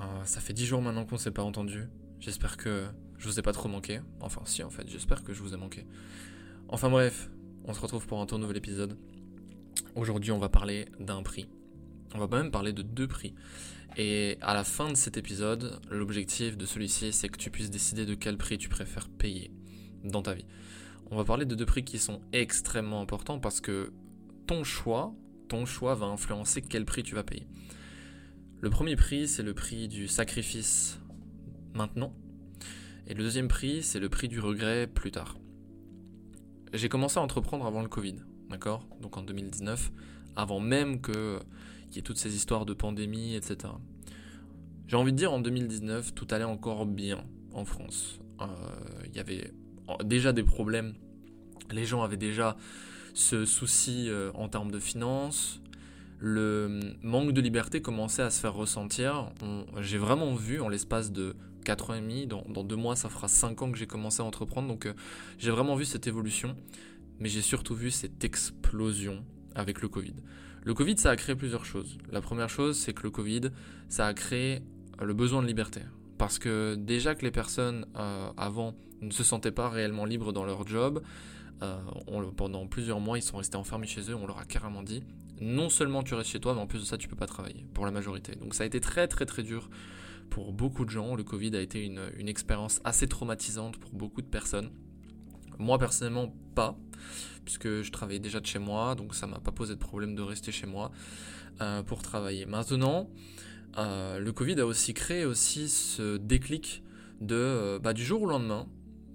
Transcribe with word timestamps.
Euh, 0.00 0.24
ça 0.24 0.40
fait 0.40 0.52
10 0.52 0.66
jours 0.66 0.82
maintenant 0.82 1.04
qu'on 1.04 1.18
s'est 1.18 1.30
pas 1.30 1.42
entendu. 1.42 1.88
J'espère 2.20 2.56
que 2.56 2.86
je 3.18 3.28
vous 3.28 3.38
ai 3.38 3.42
pas 3.42 3.52
trop 3.52 3.68
manqué. 3.68 4.00
Enfin 4.20 4.42
si 4.44 4.62
en 4.62 4.70
fait, 4.70 4.88
j'espère 4.88 5.22
que 5.22 5.32
je 5.32 5.42
vous 5.42 5.54
ai 5.54 5.56
manqué. 5.56 5.86
Enfin 6.68 6.90
bref, 6.90 7.30
on 7.64 7.72
se 7.72 7.80
retrouve 7.80 8.06
pour 8.06 8.20
un 8.20 8.26
tout 8.26 8.38
nouvel 8.38 8.56
épisode. 8.56 8.96
Aujourd'hui 9.94 10.32
on 10.32 10.38
va 10.38 10.48
parler 10.48 10.86
d'un 11.00 11.22
prix. 11.22 11.48
On 12.14 12.18
va 12.18 12.26
même 12.28 12.50
parler 12.50 12.72
de 12.72 12.82
deux 12.82 13.08
prix. 13.08 13.34
Et 13.96 14.38
à 14.40 14.54
la 14.54 14.64
fin 14.64 14.88
de 14.88 14.94
cet 14.94 15.16
épisode, 15.16 15.80
l'objectif 15.90 16.56
de 16.56 16.66
celui-ci 16.66 17.12
c'est 17.12 17.28
que 17.28 17.38
tu 17.38 17.50
puisses 17.50 17.70
décider 17.70 18.06
de 18.06 18.14
quel 18.14 18.36
prix 18.36 18.58
tu 18.58 18.68
préfères 18.68 19.08
payer 19.08 19.50
dans 20.04 20.22
ta 20.22 20.34
vie. 20.34 20.46
On 21.10 21.16
va 21.16 21.24
parler 21.24 21.46
de 21.46 21.54
deux 21.54 21.66
prix 21.66 21.84
qui 21.84 21.98
sont 21.98 22.20
extrêmement 22.32 23.00
importants 23.00 23.40
parce 23.40 23.60
que 23.60 23.92
ton 24.46 24.62
choix, 24.62 25.14
ton 25.48 25.64
choix 25.64 25.94
va 25.94 26.06
influencer 26.06 26.62
quel 26.62 26.84
prix 26.84 27.02
tu 27.02 27.14
vas 27.14 27.24
payer. 27.24 27.46
Le 28.60 28.70
premier 28.70 28.96
prix, 28.96 29.28
c'est 29.28 29.44
le 29.44 29.54
prix 29.54 29.86
du 29.86 30.08
sacrifice 30.08 30.98
maintenant. 31.74 32.12
Et 33.06 33.14
le 33.14 33.22
deuxième 33.22 33.46
prix, 33.46 33.84
c'est 33.84 34.00
le 34.00 34.08
prix 34.08 34.26
du 34.26 34.40
regret 34.40 34.88
plus 34.88 35.12
tard. 35.12 35.38
J'ai 36.72 36.88
commencé 36.88 37.18
à 37.18 37.22
entreprendre 37.22 37.66
avant 37.66 37.82
le 37.82 37.88
Covid, 37.88 38.16
d'accord? 38.50 38.84
Donc 39.00 39.16
en 39.16 39.22
2019, 39.22 39.92
avant 40.34 40.58
même 40.58 41.00
qu'il 41.00 41.38
y 41.94 41.98
ait 41.98 42.02
toutes 42.02 42.18
ces 42.18 42.34
histoires 42.34 42.66
de 42.66 42.74
pandémie, 42.74 43.36
etc. 43.36 43.72
J'ai 44.88 44.96
envie 44.96 45.12
de 45.12 45.16
dire, 45.16 45.32
en 45.32 45.40
2019, 45.40 46.14
tout 46.14 46.26
allait 46.32 46.42
encore 46.42 46.84
bien 46.84 47.24
en 47.52 47.64
France. 47.64 48.18
Euh, 48.40 48.46
Il 49.06 49.14
y 49.14 49.20
avait 49.20 49.52
déjà 50.04 50.32
des 50.32 50.42
problèmes. 50.42 50.94
Les 51.70 51.84
gens 51.84 52.02
avaient 52.02 52.16
déjà 52.16 52.56
ce 53.14 53.44
souci 53.44 54.06
euh, 54.08 54.32
en 54.34 54.48
termes 54.48 54.72
de 54.72 54.80
finances, 54.80 55.60
le 56.20 56.80
manque 57.02 57.32
de 57.32 57.40
liberté 57.40 57.80
commençait 57.80 58.22
à 58.22 58.30
se 58.30 58.40
faire 58.40 58.54
ressentir. 58.54 59.30
J'ai 59.80 59.98
vraiment 59.98 60.34
vu 60.34 60.60
en 60.60 60.68
l'espace 60.68 61.12
de 61.12 61.36
4 61.64 61.90
ans 61.90 61.94
et 61.94 62.00
demi, 62.00 62.26
dans, 62.26 62.42
deux 62.64 62.76
mois 62.76 62.96
ça 62.96 63.08
fera 63.08 63.28
5 63.28 63.62
ans 63.62 63.70
que 63.70 63.78
j'ai 63.78 63.86
commencé 63.86 64.22
à 64.22 64.24
entreprendre, 64.24 64.68
donc 64.68 64.86
euh, 64.86 64.94
j'ai 65.38 65.50
vraiment 65.50 65.76
vu 65.76 65.84
cette 65.84 66.06
évolution, 66.06 66.56
mais 67.20 67.28
j'ai 67.28 67.42
surtout 67.42 67.74
vu 67.74 67.90
cette 67.90 68.24
explosion 68.24 69.22
avec 69.54 69.82
le 69.82 69.88
Covid. 69.88 70.14
Le 70.64 70.74
Covid 70.74 70.96
ça 70.96 71.10
a 71.10 71.16
créé 71.16 71.36
plusieurs 71.36 71.64
choses. 71.64 71.98
La 72.10 72.20
première 72.20 72.48
chose 72.48 72.78
c'est 72.78 72.94
que 72.94 73.02
le 73.02 73.10
Covid 73.10 73.50
ça 73.88 74.06
a 74.06 74.14
créé 74.14 74.62
le 75.00 75.12
besoin 75.12 75.42
de 75.42 75.46
liberté. 75.46 75.82
Parce 76.16 76.38
que 76.38 76.74
déjà 76.74 77.14
que 77.14 77.24
les 77.24 77.30
personnes 77.30 77.86
euh, 77.96 78.30
avant 78.36 78.74
ne 79.02 79.10
se 79.10 79.22
sentaient 79.22 79.52
pas 79.52 79.68
réellement 79.68 80.04
libres 80.04 80.32
dans 80.32 80.44
leur 80.44 80.66
job, 80.66 81.02
euh, 81.62 81.76
pendant 82.36 82.66
plusieurs 82.66 82.98
mois 82.98 83.18
ils 83.18 83.22
sont 83.22 83.36
restés 83.36 83.56
enfermés 83.56 83.86
chez 83.86 84.10
eux, 84.10 84.14
on 84.14 84.26
leur 84.26 84.38
a 84.38 84.44
carrément 84.44 84.82
dit 84.82 85.04
non 85.40 85.68
seulement 85.68 86.02
tu 86.02 86.14
restes 86.14 86.30
chez 86.30 86.40
toi, 86.40 86.54
mais 86.54 86.60
en 86.60 86.66
plus 86.66 86.80
de 86.80 86.84
ça, 86.84 86.98
tu 86.98 87.08
peux 87.08 87.16
pas 87.16 87.26
travailler 87.26 87.66
pour 87.74 87.86
la 87.86 87.92
majorité. 87.92 88.34
Donc 88.36 88.54
ça 88.54 88.64
a 88.64 88.66
été 88.66 88.80
très 88.80 89.08
très 89.08 89.26
très 89.26 89.42
dur 89.42 89.68
pour 90.30 90.52
beaucoup 90.52 90.84
de 90.84 90.90
gens. 90.90 91.14
Le 91.14 91.24
Covid 91.24 91.56
a 91.56 91.60
été 91.60 91.84
une, 91.84 92.28
expérience 92.28 92.80
assez 92.84 93.06
traumatisante 93.08 93.78
pour 93.78 93.92
beaucoup 93.92 94.22
de 94.22 94.26
personnes. 94.26 94.70
Moi 95.58 95.78
personnellement, 95.78 96.32
pas, 96.54 96.78
puisque 97.44 97.82
je 97.82 97.90
travaillais 97.90 98.20
déjà 98.20 98.40
de 98.40 98.46
chez 98.46 98.58
moi, 98.58 98.94
donc 98.94 99.14
ça 99.14 99.26
m'a 99.26 99.40
pas 99.40 99.52
posé 99.52 99.74
de 99.74 99.80
problème 99.80 100.14
de 100.14 100.22
rester 100.22 100.52
chez 100.52 100.66
moi 100.66 100.92
euh, 101.60 101.82
pour 101.82 102.02
travailler. 102.02 102.46
Maintenant, 102.46 103.10
euh, 103.76 104.18
le 104.18 104.32
Covid 104.32 104.60
a 104.60 104.66
aussi 104.66 104.94
créé 104.94 105.24
aussi 105.24 105.68
ce 105.68 106.16
déclic 106.16 106.82
de 107.20 107.34
euh, 107.34 107.78
bah, 107.78 107.92
du 107.92 108.04
jour 108.04 108.22
au 108.22 108.26
lendemain. 108.26 108.66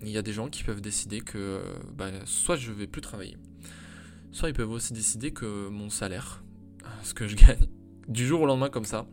Il 0.01 0.09
y 0.09 0.17
a 0.17 0.21
des 0.21 0.33
gens 0.33 0.49
qui 0.49 0.63
peuvent 0.63 0.81
décider 0.81 1.21
que 1.21 1.61
bah, 1.95 2.09
soit 2.25 2.57
je 2.57 2.73
vais 2.73 2.87
plus 2.87 3.01
travailler, 3.01 3.37
soit 4.33 4.49
ils 4.49 4.53
peuvent 4.53 4.71
aussi 4.71 4.91
décider 4.91 5.31
que 5.31 5.69
mon 5.69 5.89
salaire, 5.89 6.43
ce 7.03 7.13
que 7.13 7.27
je 7.27 7.35
gagne, 7.35 7.67
du 8.09 8.27
jour 8.27 8.41
au 8.41 8.45
lendemain 8.45 8.69
comme 8.69 8.85
ça, 8.85 9.07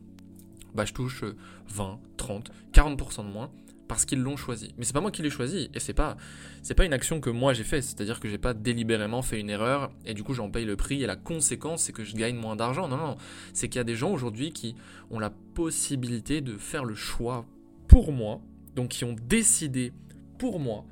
bah 0.74 0.84
je 0.84 0.92
touche 0.92 1.24
20, 1.68 2.00
30, 2.16 2.50
40% 2.72 3.26
de 3.26 3.30
moins 3.30 3.50
parce 3.86 4.04
qu'ils 4.04 4.20
l'ont 4.20 4.36
choisi. 4.36 4.72
Mais 4.78 4.84
c'est 4.84 4.92
pas 4.92 5.00
moi 5.00 5.10
qui 5.10 5.20
l'ai 5.20 5.30
choisi 5.30 5.68
et 5.74 5.80
c'est 5.80 5.94
pas 5.94 6.16
c'est 6.62 6.74
pas 6.74 6.84
une 6.84 6.92
action 6.92 7.20
que 7.20 7.28
moi 7.28 7.52
j'ai 7.54 7.64
fait, 7.64 7.82
c'est-à-dire 7.82 8.20
que 8.20 8.28
j'ai 8.28 8.38
pas 8.38 8.54
délibérément 8.54 9.20
fait 9.20 9.40
une 9.40 9.50
erreur 9.50 9.90
et 10.06 10.14
du 10.14 10.22
coup 10.22 10.32
j'en 10.32 10.48
paye 10.48 10.64
le 10.64 10.76
prix 10.76 11.02
et 11.02 11.06
la 11.06 11.16
conséquence 11.16 11.82
c'est 11.82 11.92
que 11.92 12.04
je 12.04 12.14
gagne 12.14 12.36
moins 12.36 12.54
d'argent. 12.54 12.86
Non 12.86 12.96
non, 12.96 13.16
c'est 13.52 13.68
qu'il 13.68 13.78
y 13.78 13.80
a 13.80 13.84
des 13.84 13.96
gens 13.96 14.12
aujourd'hui 14.12 14.52
qui 14.52 14.76
ont 15.10 15.18
la 15.18 15.30
possibilité 15.30 16.40
de 16.40 16.56
faire 16.56 16.84
le 16.84 16.94
choix 16.94 17.46
pour 17.88 18.12
moi, 18.12 18.40
donc 18.76 18.90
qui 18.90 19.04
ont 19.04 19.16
décidé 19.28 19.92
pour 20.38 20.60
moi 20.60 20.84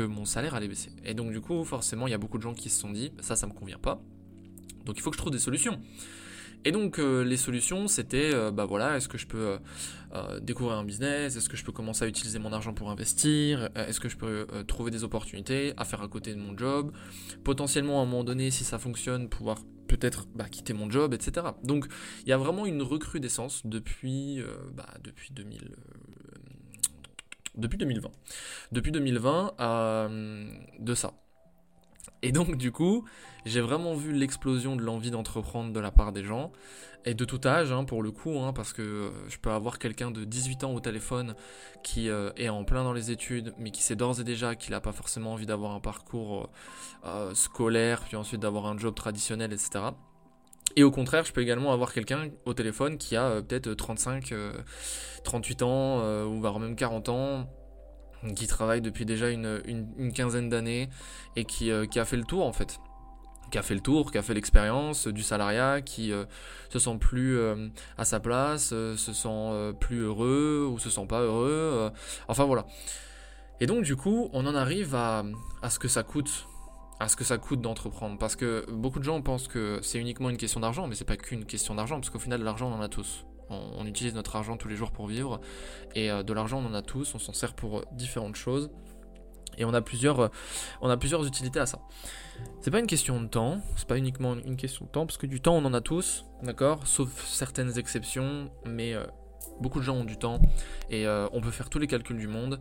mon 0.00 0.24
salaire 0.24 0.54
allait 0.54 0.68
baisser. 0.68 0.92
Et 1.04 1.14
donc 1.14 1.32
du 1.32 1.40
coup, 1.40 1.64
forcément, 1.64 2.06
il 2.06 2.10
y 2.10 2.14
a 2.14 2.18
beaucoup 2.18 2.38
de 2.38 2.42
gens 2.42 2.54
qui 2.54 2.70
se 2.70 2.80
sont 2.80 2.90
dit, 2.90 3.12
ça, 3.20 3.36
ça 3.36 3.46
me 3.46 3.52
convient 3.52 3.78
pas. 3.78 4.00
Donc 4.84 4.96
il 4.96 5.02
faut 5.02 5.10
que 5.10 5.16
je 5.16 5.20
trouve 5.20 5.32
des 5.32 5.38
solutions. 5.38 5.80
Et 6.66 6.72
donc 6.72 6.98
euh, 6.98 7.22
les 7.22 7.36
solutions, 7.36 7.86
c'était, 7.86 8.34
euh, 8.34 8.50
bah 8.50 8.64
voilà, 8.64 8.96
est-ce 8.96 9.08
que 9.08 9.18
je 9.18 9.26
peux 9.28 9.58
euh, 10.14 10.40
découvrir 10.40 10.76
un 10.76 10.84
business? 10.84 11.36
Est-ce 11.36 11.48
que 11.48 11.56
je 11.56 11.64
peux 11.64 11.70
commencer 11.70 12.04
à 12.04 12.08
utiliser 12.08 12.40
mon 12.40 12.52
argent 12.52 12.74
pour 12.74 12.90
investir? 12.90 13.68
Est-ce 13.76 14.00
que 14.00 14.08
je 14.08 14.16
peux 14.16 14.46
trouver 14.66 14.90
des 14.90 15.04
opportunités 15.04 15.74
à 15.76 15.84
faire 15.84 16.02
à 16.02 16.08
côté 16.08 16.34
de 16.34 16.40
mon 16.40 16.58
job? 16.58 16.92
Potentiellement 17.44 18.00
à 18.00 18.02
un 18.02 18.06
moment 18.06 18.24
donné, 18.24 18.50
si 18.50 18.64
ça 18.64 18.80
fonctionne, 18.80 19.28
pouvoir 19.28 19.58
peut-être 19.86 20.26
bah, 20.34 20.48
quitter 20.48 20.72
mon 20.72 20.90
job, 20.90 21.14
etc. 21.14 21.46
Donc 21.62 21.86
il 22.24 22.28
y 22.28 22.32
a 22.32 22.36
vraiment 22.36 22.66
une 22.66 22.82
recrudescence 22.82 23.64
depuis, 23.64 24.40
bah, 24.74 24.88
depuis 25.04 25.32
2000 25.32 25.76
depuis 27.56 27.78
2020. 27.78 28.10
Depuis 28.72 28.92
2020, 28.92 29.54
euh, 29.60 30.48
de 30.78 30.94
ça. 30.94 31.12
Et 32.22 32.32
donc 32.32 32.56
du 32.56 32.72
coup, 32.72 33.04
j'ai 33.44 33.60
vraiment 33.60 33.94
vu 33.94 34.12
l'explosion 34.12 34.76
de 34.76 34.82
l'envie 34.82 35.10
d'entreprendre 35.10 35.72
de 35.72 35.80
la 35.80 35.90
part 35.90 36.12
des 36.12 36.24
gens, 36.24 36.52
et 37.06 37.14
de 37.14 37.24
tout 37.24 37.40
âge, 37.46 37.70
hein, 37.70 37.84
pour 37.84 38.02
le 38.02 38.10
coup, 38.10 38.40
hein, 38.40 38.52
parce 38.52 38.72
que 38.72 39.12
je 39.28 39.38
peux 39.38 39.50
avoir 39.50 39.78
quelqu'un 39.78 40.10
de 40.10 40.24
18 40.24 40.64
ans 40.64 40.72
au 40.72 40.80
téléphone 40.80 41.36
qui 41.84 42.10
euh, 42.10 42.32
est 42.36 42.48
en 42.48 42.64
plein 42.64 42.82
dans 42.82 42.92
les 42.92 43.12
études, 43.12 43.54
mais 43.58 43.70
qui 43.70 43.82
sait 43.82 43.94
d'ores 43.94 44.20
et 44.20 44.24
déjà 44.24 44.56
qu'il 44.56 44.72
n'a 44.72 44.80
pas 44.80 44.90
forcément 44.90 45.34
envie 45.34 45.46
d'avoir 45.46 45.72
un 45.72 45.80
parcours 45.80 46.50
euh, 47.04 47.32
scolaire, 47.32 48.02
puis 48.02 48.16
ensuite 48.16 48.40
d'avoir 48.40 48.66
un 48.66 48.76
job 48.76 48.94
traditionnel, 48.94 49.52
etc. 49.52 49.84
Et 50.78 50.84
au 50.84 50.90
contraire, 50.90 51.24
je 51.24 51.32
peux 51.32 51.40
également 51.40 51.72
avoir 51.72 51.92
quelqu'un 51.94 52.28
au 52.44 52.52
téléphone 52.52 52.98
qui 52.98 53.16
a 53.16 53.24
euh, 53.24 53.42
peut-être 53.42 53.72
35, 53.72 54.32
euh, 54.32 54.52
38 55.24 55.62
ans, 55.62 56.00
euh, 56.00 56.24
ou 56.24 56.40
voire 56.40 56.58
même 56.58 56.76
40 56.76 57.08
ans, 57.08 57.50
qui 58.34 58.46
travaille 58.46 58.82
depuis 58.82 59.06
déjà 59.06 59.30
une, 59.30 60.12
quinzaine 60.14 60.50
d'années, 60.50 60.90
et 61.34 61.44
qui, 61.44 61.70
euh, 61.70 61.86
a 61.96 62.04
fait 62.04 62.16
le 62.16 62.24
tour 62.24 62.46
en 62.46 62.52
fait. 62.52 62.78
Qui 63.50 63.58
a 63.58 63.62
fait 63.62 63.74
le 63.74 63.80
tour, 63.80 64.10
qui 64.10 64.18
a 64.18 64.22
fait 64.22 64.34
l'expérience 64.34 65.06
du 65.06 65.22
salariat, 65.22 65.80
qui 65.80 66.12
euh, 66.12 66.24
se 66.68 66.78
sent 66.78 66.98
plus 66.98 67.38
à 67.96 68.04
sa 68.04 68.18
place, 68.18 68.70
se 68.70 68.96
sent 68.96 69.72
plus 69.80 70.00
heureux, 70.00 70.68
ou 70.70 70.78
se 70.78 70.90
sent 70.90 71.06
pas 71.08 71.20
heureux. 71.20 71.92
enfin 72.28 72.44
voilà. 72.44 72.66
Et 73.60 73.66
donc 73.66 73.84
du 73.84 73.94
coup, 73.94 74.28
on 74.32 74.46
en 74.46 74.54
arrive 74.54 74.94
à 74.96 75.24
ce 75.70 75.78
que 75.78 75.88
ça 75.88 76.02
coûte 76.02 76.48
à 76.98 77.08
ce 77.08 77.16
que 77.16 77.24
ça 77.24 77.38
coûte 77.38 77.60
d'entreprendre. 77.60 78.18
Parce 78.18 78.36
que 78.36 78.64
beaucoup 78.70 78.98
de 78.98 79.04
gens 79.04 79.20
pensent 79.22 79.48
que 79.48 79.80
c'est 79.82 79.98
uniquement 79.98 80.30
une 80.30 80.36
question 80.36 80.60
d'argent, 80.60 80.86
mais 80.86 80.94
c'est 80.94 81.04
pas 81.04 81.16
qu'une 81.16 81.44
question 81.44 81.74
d'argent, 81.74 81.96
parce 81.96 82.10
qu'au 82.10 82.18
final, 82.18 82.42
l'argent, 82.42 82.70
on 82.70 82.74
en 82.74 82.80
a 82.80 82.88
tous. 82.88 83.24
On, 83.48 83.86
utilise 83.86 84.14
notre 84.14 84.34
argent 84.34 84.56
tous 84.56 84.66
les 84.66 84.74
jours 84.74 84.90
pour 84.90 85.06
vivre, 85.06 85.40
et 85.94 86.10
euh, 86.10 86.24
de 86.24 86.32
l'argent, 86.32 86.58
on 86.58 86.66
en 86.66 86.74
a 86.74 86.82
tous, 86.82 87.14
on 87.14 87.20
s'en 87.20 87.32
sert 87.32 87.54
pour 87.54 87.84
différentes 87.92 88.34
choses, 88.34 88.72
et 89.56 89.64
on 89.64 89.72
a 89.72 89.80
plusieurs, 89.80 90.18
euh, 90.18 90.28
on 90.80 90.90
a 90.90 90.96
plusieurs 90.96 91.24
utilités 91.24 91.60
à 91.60 91.66
ça. 91.66 91.78
C'est 92.60 92.72
pas 92.72 92.80
une 92.80 92.88
question 92.88 93.20
de 93.22 93.28
temps, 93.28 93.60
c'est 93.76 93.86
pas 93.86 93.98
uniquement 93.98 94.34
une 94.34 94.56
question 94.56 94.86
de 94.86 94.90
temps, 94.90 95.06
parce 95.06 95.16
que 95.16 95.26
du 95.26 95.40
temps, 95.40 95.54
on 95.54 95.64
en 95.64 95.74
a 95.74 95.80
tous, 95.80 96.24
d'accord 96.42 96.88
Sauf 96.88 97.24
certaines 97.24 97.78
exceptions, 97.78 98.50
mais 98.64 98.94
euh, 98.94 99.04
beaucoup 99.60 99.78
de 99.78 99.84
gens 99.84 99.94
ont 99.94 100.04
du 100.04 100.16
temps, 100.16 100.40
et 100.90 101.06
on 101.06 101.40
peut 101.40 101.52
faire 101.52 101.70
tous 101.70 101.78
les 101.78 101.86
calculs 101.86 102.18
du 102.18 102.26
monde 102.26 102.60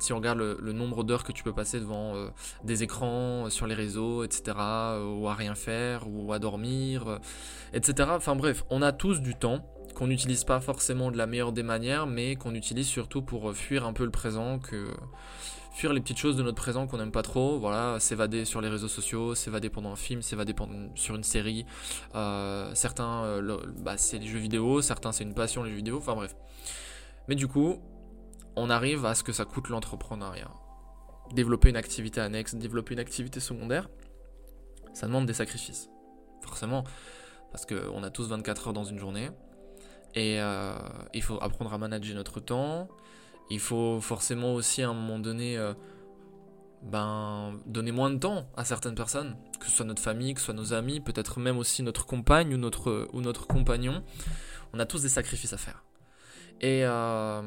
si 0.00 0.12
on 0.12 0.16
regarde 0.16 0.38
le, 0.38 0.72
nombre 0.72 1.02
d'heures 1.02 1.24
que 1.24 1.32
tu 1.32 1.42
peux 1.42 1.52
passer 1.52 1.80
devant 1.80 2.14
euh, 2.14 2.28
des 2.64 2.82
écrans, 2.82 3.46
euh, 3.46 3.50
sur 3.50 3.66
les 3.66 3.74
réseaux, 3.74 4.22
etc., 4.22 4.56
euh, 4.58 5.14
ou 5.14 5.28
à 5.28 5.34
rien 5.34 5.54
faire, 5.54 6.08
ou 6.08 6.32
à 6.32 6.38
dormir, 6.38 7.18
etc. 7.72 8.08
Enfin 8.12 8.36
bref, 8.36 8.64
on 8.70 8.82
a 8.82 8.92
tous 8.92 9.20
du 9.20 9.34
temps, 9.34 9.64
qu'on 9.94 10.06
n'utilise 10.06 10.44
pas 10.44 10.60
forcément 10.60 11.10
de 11.10 11.16
la 11.16 11.26
meilleure 11.26 11.52
des 11.52 11.64
manières, 11.64 12.06
mais 12.06 12.36
qu'on 12.36 12.54
utilise 12.54 12.86
surtout 12.86 13.22
pour 13.22 13.52
fuir 13.54 13.86
un 13.86 13.92
peu 13.92 14.04
le 14.04 14.10
présent, 14.10 14.58
que 14.58 14.86
fuir 15.72 15.92
les 15.92 16.00
petites 16.00 16.18
choses 16.18 16.36
de 16.36 16.42
notre 16.42 16.56
présent 16.56 16.88
qu'on 16.88 16.98
n'aime 16.98 17.12
pas 17.12 17.22
trop, 17.22 17.58
voilà, 17.58 18.00
s'évader 18.00 18.44
sur 18.44 18.60
les 18.60 18.68
réseaux 18.68 18.88
sociaux, 18.88 19.36
s'évader 19.36 19.70
pendant 19.70 19.92
un 19.92 19.96
film, 19.96 20.22
s'évader 20.22 20.52
sur 20.96 21.14
une 21.14 21.22
série. 21.22 21.66
Euh, 22.16 22.70
certains, 22.74 23.22
euh, 23.24 23.58
bah, 23.78 23.96
c'est 23.96 24.18
les 24.18 24.26
jeux 24.26 24.40
vidéo, 24.40 24.82
certains 24.82 25.12
c'est 25.12 25.22
une 25.22 25.34
passion 25.34 25.62
les 25.62 25.70
jeux 25.70 25.76
vidéo, 25.76 25.98
enfin 25.98 26.16
bref. 26.16 26.34
Mais 27.28 27.36
du 27.36 27.46
coup, 27.46 27.80
on 28.58 28.70
arrive 28.70 29.06
à 29.06 29.14
ce 29.14 29.22
que 29.22 29.32
ça 29.32 29.44
coûte 29.44 29.68
l'entrepreneuriat. 29.68 30.50
Développer 31.32 31.70
une 31.70 31.76
activité 31.76 32.20
annexe, 32.20 32.54
développer 32.54 32.94
une 32.94 33.00
activité 33.00 33.40
secondaire, 33.40 33.88
ça 34.92 35.06
demande 35.06 35.26
des 35.26 35.34
sacrifices. 35.34 35.88
Forcément, 36.42 36.84
parce 37.50 37.66
qu'on 37.66 38.02
a 38.02 38.10
tous 38.10 38.28
24 38.28 38.68
heures 38.68 38.72
dans 38.72 38.84
une 38.84 38.98
journée. 38.98 39.30
Et 40.14 40.40
euh, 40.40 40.76
il 41.14 41.22
faut 41.22 41.38
apprendre 41.42 41.72
à 41.72 41.78
manager 41.78 42.14
notre 42.14 42.40
temps. 42.40 42.88
Il 43.50 43.60
faut 43.60 44.00
forcément 44.00 44.54
aussi 44.54 44.82
à 44.82 44.88
un 44.88 44.94
moment 44.94 45.18
donné 45.18 45.56
euh, 45.56 45.74
ben, 46.82 47.60
donner 47.66 47.92
moins 47.92 48.10
de 48.10 48.18
temps 48.18 48.48
à 48.56 48.64
certaines 48.64 48.94
personnes, 48.94 49.36
que 49.58 49.66
ce 49.66 49.72
soit 49.72 49.86
notre 49.86 50.02
famille, 50.02 50.34
que 50.34 50.40
ce 50.40 50.46
soit 50.46 50.54
nos 50.54 50.72
amis, 50.72 51.00
peut-être 51.00 51.40
même 51.40 51.58
aussi 51.58 51.82
notre 51.82 52.06
compagne 52.06 52.54
ou 52.54 52.58
notre, 52.58 53.08
ou 53.12 53.20
notre 53.20 53.46
compagnon. 53.46 54.02
On 54.72 54.78
a 54.78 54.86
tous 54.86 55.02
des 55.02 55.08
sacrifices 55.08 55.52
à 55.52 55.58
faire. 55.58 55.84
Et 56.60 56.84
euh, 56.84 57.42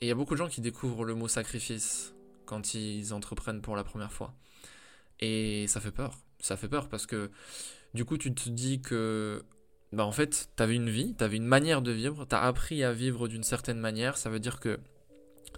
il 0.00 0.08
y 0.08 0.10
a 0.10 0.14
beaucoup 0.14 0.34
de 0.34 0.38
gens 0.38 0.48
qui 0.48 0.60
découvrent 0.60 1.04
le 1.04 1.14
mot 1.14 1.28
sacrifice 1.28 2.14
quand 2.44 2.74
ils 2.74 3.12
entreprennent 3.12 3.60
pour 3.60 3.76
la 3.76 3.84
première 3.84 4.12
fois. 4.12 4.34
Et 5.20 5.66
ça 5.68 5.80
fait 5.80 5.90
peur. 5.90 6.18
Ça 6.40 6.56
fait 6.56 6.68
peur 6.68 6.88
parce 6.88 7.06
que 7.06 7.30
du 7.94 8.04
coup, 8.04 8.18
tu 8.18 8.32
te 8.32 8.48
dis 8.48 8.80
que 8.80 9.44
bah 9.92 10.04
en 10.04 10.12
fait, 10.12 10.50
tu 10.56 10.62
avais 10.62 10.74
une 10.74 10.90
vie, 10.90 11.14
tu 11.16 11.24
avais 11.24 11.36
une 11.36 11.46
manière 11.46 11.82
de 11.82 11.90
vivre, 11.90 12.26
tu 12.28 12.34
as 12.34 12.42
appris 12.42 12.84
à 12.84 12.92
vivre 12.92 13.26
d'une 13.26 13.42
certaine 13.42 13.78
manière. 13.78 14.16
Ça 14.16 14.30
veut 14.30 14.40
dire 14.40 14.60
que 14.60 14.78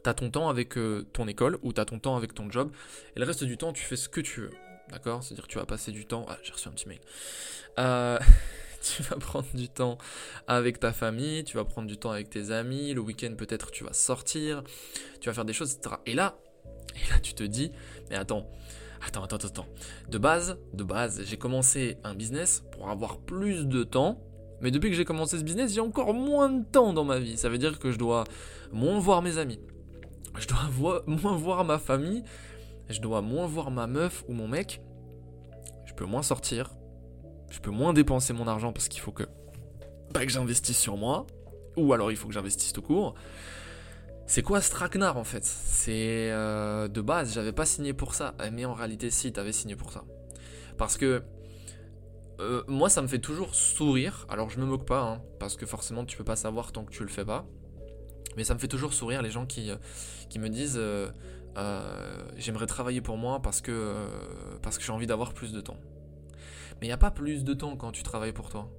tu 0.03 0.09
as 0.09 0.15
ton 0.15 0.31
temps 0.31 0.49
avec 0.49 0.79
euh, 0.79 1.07
ton 1.13 1.27
école 1.27 1.59
ou 1.63 1.73
tu 1.73 1.81
as 1.81 1.85
ton 1.85 1.99
temps 1.99 2.17
avec 2.17 2.35
ton 2.35 2.51
job. 2.51 2.71
Et 3.17 3.21
le 3.21 3.27
reste 3.27 3.45
du 3.45 3.57
temps, 3.57 3.73
tu 3.73 3.83
fais 3.83 3.97
ce 3.97 4.09
que 4.09 4.21
tu 4.21 4.43
veux. 4.43 4.53
D'accord? 4.91 5.23
C'est-à-dire 5.23 5.47
que 5.47 5.53
tu 5.53 5.59
vas 5.59 5.67
passer 5.67 5.93
du 5.93 6.07
temps. 6.07 6.27
Ah, 6.29 6.39
j'ai 6.43 6.53
reçu 6.53 6.69
un 6.69 6.73
petit 6.73 6.89
mail. 6.89 7.01
Euh, 7.79 8.19
tu 8.97 9.03
vas 9.05 9.17
prendre 9.17 9.49
du 9.55 9.69
temps 9.69 9.99
avec 10.47 10.81
ta 10.81 10.93
famille, 10.93 11.45
tu 11.45 11.57
vas 11.57 11.65
prendre 11.65 11.89
du 11.89 11.97
temps 11.97 12.11
avec 12.11 12.31
tes 12.31 12.51
amis. 12.51 12.95
Le 12.95 13.01
week-end, 13.01 13.35
peut-être, 13.37 13.71
tu 13.71 13.85
vas 13.85 13.93
sortir, 13.93 14.63
tu 15.21 15.29
vas 15.29 15.35
faire 15.35 15.45
des 15.45 15.53
choses, 15.53 15.75
etc. 15.75 15.97
Et 16.07 16.15
là, 16.15 16.37
et 16.97 17.11
là, 17.11 17.19
tu 17.21 17.35
te 17.35 17.45
dis, 17.45 17.73
mais 18.11 18.17
attends, 18.17 18.47
Attends, 19.07 19.25
attends, 19.25 19.37
attends. 19.37 19.67
De 20.11 20.19
base, 20.19 20.59
de 20.75 20.85
base, 20.85 21.23
j'ai 21.25 21.39
commencé 21.39 21.97
un 22.05 22.15
business 22.15 22.65
pour 22.73 22.91
avoir 22.91 23.19
plus 23.19 23.67
de 23.67 23.83
temps. 23.83 24.21
Mais 24.61 24.71
depuis 24.71 24.91
que 24.91 24.97
j'ai 24.97 25.07
commencé 25.07 25.39
ce 25.39 25.43
business, 25.43 25.73
j'ai 25.73 25.81
encore 25.81 26.13
moins 26.13 26.51
de 26.51 26.65
temps 26.65 26.93
dans 26.93 27.05
ma 27.05 27.19
vie. 27.19 27.39
Ça 27.39 27.49
veut 27.49 27.57
dire 27.57 27.79
que 27.79 27.93
je 27.93 27.99
dois 27.99 28.25
moins 28.73 28.99
voir 28.99 29.23
mes 29.23 29.39
amis. 29.39 29.59
Je 30.39 30.47
dois 30.47 31.03
moins 31.07 31.37
voir 31.37 31.65
ma 31.65 31.79
famille. 31.79 32.23
Je 32.91 33.01
dois 33.01 33.23
moins 33.23 33.47
voir 33.47 33.71
ma 33.71 33.87
meuf 33.87 34.23
ou 34.29 34.35
mon 34.35 34.49
mec. 34.49 34.83
Je 35.87 35.95
peux 35.95 36.05
moins 36.05 36.23
sortir. 36.23 36.71
Je 37.51 37.59
peux 37.59 37.71
moins 37.71 37.93
dépenser 37.93 38.33
mon 38.33 38.47
argent 38.47 38.73
parce 38.73 38.89
qu'il 38.89 39.01
faut 39.01 39.13
que, 39.13 39.25
pas 40.15 40.25
que 40.25 40.33
j'investisse 40.33 40.79
sur 40.79 40.97
moi. 40.97 41.27
Ou 41.77 41.93
alors 41.93 42.11
il 42.11 42.17
faut 42.17 42.29
que 42.29 42.35
j'investisse 42.35 42.73
tout 42.73 42.83
court. 42.83 43.15
C'est 44.27 44.43
quoi 44.43 44.61
ce 44.61 44.73
en 45.17 45.25
fait? 45.25 45.45
C'est 45.45 46.31
euh, 46.31 46.87
de 46.87 47.01
base, 47.01 47.35
j'avais 47.35 47.53
pas 47.53 47.67
signé 47.67 47.93
pour 47.93 48.15
ça, 48.15 48.35
mais 48.53 48.65
en 48.65 48.75
réalité 48.75 49.11
si, 49.11 49.33
t'avais 49.33 49.51
signé 49.51 49.75
pour 49.75 49.93
ça. 49.93 50.05
Parce 50.79 50.97
que 50.97 51.25
euh, 52.39 52.63
moi 52.69 52.89
ça 52.89 53.03
me 53.03 53.09
fait 53.09 53.19
toujours 53.19 53.57
sourire, 53.57 54.27
alors 54.29 54.49
je 54.49 54.61
me 54.61 54.67
moque 54.67 54.87
pas, 54.87 55.03
hein, 55.03 55.23
parce 55.41 55.57
que 55.57 55.67
forcément 55.67 56.05
tu 56.05 56.17
peux 56.17 56.25
pas 56.25 56.37
savoir 56.37 56.71
tant 56.71 56.85
que 56.85 56.93
tu 56.93 57.03
le 57.03 57.09
fais 57.09 57.25
pas, 57.25 57.45
mais 58.37 58.45
ça 58.45 58.55
me 58.55 58.61
fait 58.61 58.69
toujours 58.69 58.95
sourire 58.95 59.21
les 59.21 59.33
gens 59.33 59.47
qui, 59.47 59.69
euh, 59.69 59.77
qui 60.29 60.39
me 60.39 60.49
disent 60.49 60.81
j'aimerais 62.37 62.67
travailler 62.67 63.01
pour 63.01 63.17
moi 63.17 63.43
parce 63.43 63.61
que 63.61 63.97
j'ai 64.79 64.93
envie 64.93 65.09
d'avoir 65.09 65.35
plus 65.35 65.53
de 65.53 65.61
temps. 65.61 65.79
Mais 66.81 66.87
il 66.87 66.89
n'y 66.89 66.95
a 66.95 66.99
pas 66.99 67.11
plus 67.11 67.45
de 67.45 67.55
temps 67.55 67.77
quand 67.77 67.93
tu 67.93 68.03
travailles 68.03 68.33
pour 68.33 68.49
toi. 68.49 68.71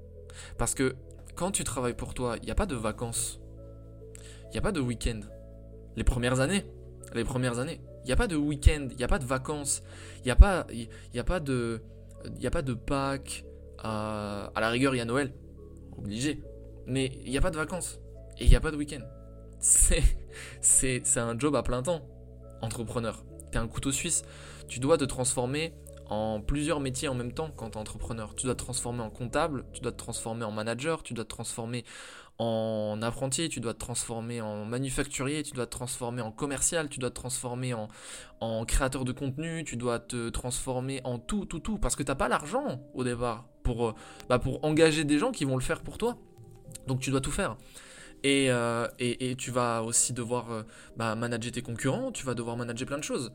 Parce 0.57 0.73
que 0.73 0.95
quand 1.35 1.51
tu 1.51 1.63
travailles 1.63 1.95
pour 1.95 2.13
toi, 2.13 2.37
il 2.41 2.45
n'y 2.45 2.51
a 2.51 2.55
pas 2.55 2.65
de 2.65 2.75
vacances. 2.75 3.39
Il 4.45 4.51
n'y 4.53 4.57
a 4.57 4.61
pas 4.61 4.71
de 4.71 4.81
week-end 4.81 5.21
les 5.95 6.03
premières 6.03 6.39
années. 6.39 6.65
Les 7.13 7.23
premières 7.23 7.59
années. 7.59 7.81
Il 8.03 8.07
n'y 8.07 8.13
a 8.13 8.15
pas 8.15 8.27
de 8.27 8.35
week-end, 8.35 8.87
il 8.89 8.97
n'y 8.97 9.03
a 9.03 9.07
pas 9.07 9.19
de 9.19 9.25
vacances, 9.25 9.83
il 10.19 10.25
n'y 10.25 10.31
a, 10.31 10.35
pas, 10.35 10.65
y 10.71 11.19
a 11.19 11.23
pas 11.23 11.39
de, 11.39 11.83
y 12.39 12.47
a 12.47 12.51
pas 12.51 12.61
de 12.61 12.73
Pâques. 12.73 13.45
À, 13.83 14.51
la 14.59 14.69
rigueur, 14.69 14.93
il 14.95 14.99
y 14.99 15.01
a 15.01 15.05
Noël. 15.05 15.33
Obligé. 15.97 16.43
Mais 16.85 17.11
il 17.23 17.31
n'y 17.31 17.37
a 17.37 17.41
pas 17.41 17.51
de 17.51 17.57
vacances. 17.57 17.99
Et 18.37 18.45
il 18.45 18.49
n'y 18.49 18.55
a 18.55 18.59
pas 18.59 18.71
de 18.71 18.77
week-end. 18.77 19.01
C'est, 19.59 20.03
c'est, 20.61 21.01
c'est 21.03 21.19
un 21.19 21.37
job 21.37 21.55
à 21.55 21.63
plein 21.63 21.83
temps. 21.83 22.07
Entrepreneur. 22.61 23.23
T'es 23.51 23.57
un 23.57 23.67
couteau 23.67 23.91
suisse. 23.91 24.23
Tu 24.67 24.79
dois 24.79 24.97
te 24.97 25.03
transformer 25.03 25.73
en 26.11 26.41
plusieurs 26.41 26.81
métiers 26.81 27.07
en 27.07 27.15
même 27.15 27.31
temps 27.31 27.51
quand 27.55 27.71
tu 27.71 27.77
es 27.77 27.81
entrepreneur. 27.81 28.35
Tu 28.35 28.45
dois 28.45 28.53
te 28.53 28.59
transformer 28.59 29.01
en 29.01 29.09
comptable, 29.09 29.63
tu 29.71 29.79
dois 29.79 29.93
te 29.93 29.97
transformer 29.97 30.43
en 30.43 30.51
manager, 30.51 31.03
tu 31.03 31.13
dois 31.13 31.23
te 31.23 31.29
transformer 31.29 31.85
en 32.37 32.99
apprenti, 33.01 33.47
tu 33.47 33.61
dois 33.61 33.73
te 33.73 33.79
transformer 33.79 34.41
en 34.41 34.65
manufacturier, 34.65 35.41
tu 35.41 35.53
dois 35.53 35.67
te 35.67 35.71
transformer 35.71 36.21
en 36.21 36.31
commercial, 36.31 36.89
tu 36.89 36.99
dois 36.99 37.11
te 37.11 37.15
transformer 37.15 37.73
en, 38.41 38.65
créateur 38.65 39.05
de 39.05 39.13
contenu, 39.13 39.63
tu 39.63 39.77
dois 39.77 39.99
te 39.99 40.29
transformer 40.29 40.99
en 41.05 41.17
tout, 41.17 41.45
tout, 41.45 41.59
tout, 41.59 41.77
parce 41.77 41.95
que 41.95 42.03
t'as 42.03 42.15
pas 42.15 42.27
l'argent 42.27 42.81
au 42.93 43.05
départ 43.05 43.47
pour, 43.63 43.89
euh, 43.89 43.95
bah, 44.27 44.37
pour 44.37 44.65
engager 44.65 45.05
des 45.05 45.17
gens 45.17 45.31
qui 45.31 45.45
vont 45.45 45.55
le 45.55 45.63
faire 45.63 45.81
pour 45.81 45.97
toi. 45.97 46.17
Donc 46.87 46.99
tu 46.99 47.09
dois 47.09 47.21
tout 47.21 47.31
faire. 47.31 47.55
Euh, 48.25 48.87
et, 48.99 49.31
et, 49.31 49.35
tu 49.35 49.51
vas 49.51 49.81
aussi 49.83 50.13
devoir 50.13 50.51
euh, 50.51 50.63
bah, 50.95 51.15
manager 51.15 51.51
tes 51.51 51.61
concurrents, 51.61 52.11
tu 52.11 52.25
vas 52.25 52.35
devoir 52.35 52.55
manager 52.55 52.87
plein 52.87 52.99
de 52.99 53.03
choses. 53.03 53.31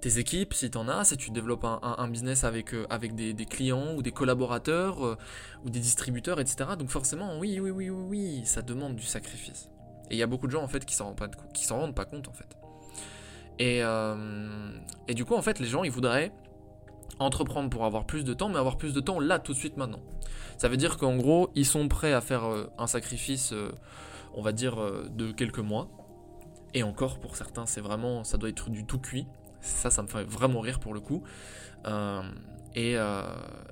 Tes 0.00 0.18
équipes, 0.18 0.54
si 0.54 0.70
tu 0.70 0.76
en 0.76 0.88
as, 0.88 1.04
si 1.04 1.16
tu 1.16 1.30
développes 1.30 1.64
un, 1.64 2.08
business 2.08 2.42
avec, 2.42 2.74
euh, 2.74 2.84
avec 2.90 3.14
des, 3.14 3.34
clients 3.46 3.94
ou 3.94 4.02
des 4.02 4.10
collaborateurs 4.10 5.16
ou 5.64 5.70
des 5.70 5.78
distributeurs, 5.78 6.40
etc. 6.40 6.70
Donc 6.76 6.90
forcément, 6.90 7.38
oui, 7.38 7.60
oui, 7.60 7.70
oui, 7.70 7.90
oui, 7.90 8.06
oui, 8.08 8.42
ça 8.44 8.60
demande 8.60 8.96
du 8.96 9.04
sacrifice. 9.04 9.70
Et 10.10 10.16
il 10.16 10.18
y 10.18 10.22
a 10.22 10.26
beaucoup 10.26 10.46
de 10.46 10.52
gens 10.52 10.62
en 10.62 10.68
fait 10.68 10.84
qui 10.84 10.94
s'en 10.94 11.06
rendent, 11.06 11.36
s'en 11.54 11.78
rendent 11.78 11.94
pas 11.94 12.04
compte 12.04 12.28
en 12.28 12.32
fait. 12.32 12.56
Et, 13.60 13.82
et 15.08 15.14
du 15.14 15.24
coup, 15.24 15.36
en 15.36 15.42
fait, 15.42 15.60
les 15.60 15.66
gens, 15.66 15.84
ils 15.84 15.92
voudraient 15.92 16.32
entreprendre 17.20 17.70
pour 17.70 17.84
avoir 17.84 18.04
plus 18.04 18.24
de 18.24 18.34
temps, 18.34 18.48
mais 18.48 18.58
avoir 18.58 18.76
plus 18.76 18.92
de 18.92 19.00
temps 19.00 19.20
là, 19.20 19.38
tout 19.38 19.52
de 19.52 19.58
suite, 19.58 19.76
maintenant. 19.76 20.00
Ça 20.58 20.68
veut 20.68 20.76
dire 20.76 20.98
qu'en 20.98 21.16
gros, 21.16 21.50
ils 21.54 21.64
sont 21.64 21.86
prêts 21.86 22.12
à 22.12 22.20
faire 22.20 22.42
un 22.76 22.88
sacrifice 22.88 23.54
on 24.34 24.42
va 24.42 24.52
dire, 24.52 24.80
euh, 24.80 25.08
de 25.10 25.32
quelques 25.32 25.58
mois. 25.58 25.88
Et 26.74 26.82
encore, 26.82 27.20
pour 27.20 27.36
certains, 27.36 27.66
c'est 27.66 27.80
vraiment, 27.80 28.24
ça 28.24 28.36
doit 28.36 28.48
être 28.48 28.70
du 28.70 28.84
tout 28.84 28.98
cuit. 28.98 29.26
Ça, 29.60 29.90
ça 29.90 30.02
me 30.02 30.08
fait 30.08 30.24
vraiment 30.24 30.60
rire 30.60 30.80
pour 30.80 30.92
le 30.92 31.00
coup. 31.00 31.22
Euh, 31.86 32.22
et, 32.74 32.96
euh, 32.96 33.22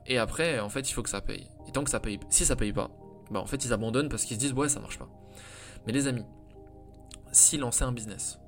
et, 0.07 0.19
après, 0.19 0.61
en 0.61 0.69
fait, 0.69 0.89
il 0.89 0.93
faut 0.93 1.03
que 1.03 1.11
ça 1.11 1.21
paye. 1.21 1.49
Et 1.69 1.73
tant 1.73 1.85
que 1.85 1.91
ça 1.91 2.01
paye, 2.01 2.21
si 2.31 2.45
ça 2.45 2.57
paye 2.57 2.73
pas, 2.73 2.91
bah 3.31 3.41
en 3.41 3.47
fait, 3.47 3.65
ils 3.65 3.73
abandonnent 3.73 4.09
parce 4.09 4.25
qu'ils 4.25 4.37
se 4.37 4.41
disent, 4.41 4.53
ouais, 4.53 4.69
ça 4.69 4.81
marche 4.81 4.99
pas. 4.99 5.09
Mais 5.87 5.93
les 5.93 6.07
amis, 6.07 6.25
si 7.33 7.59
lancer 7.59 7.85
un 7.85 7.93
business, 7.93 8.39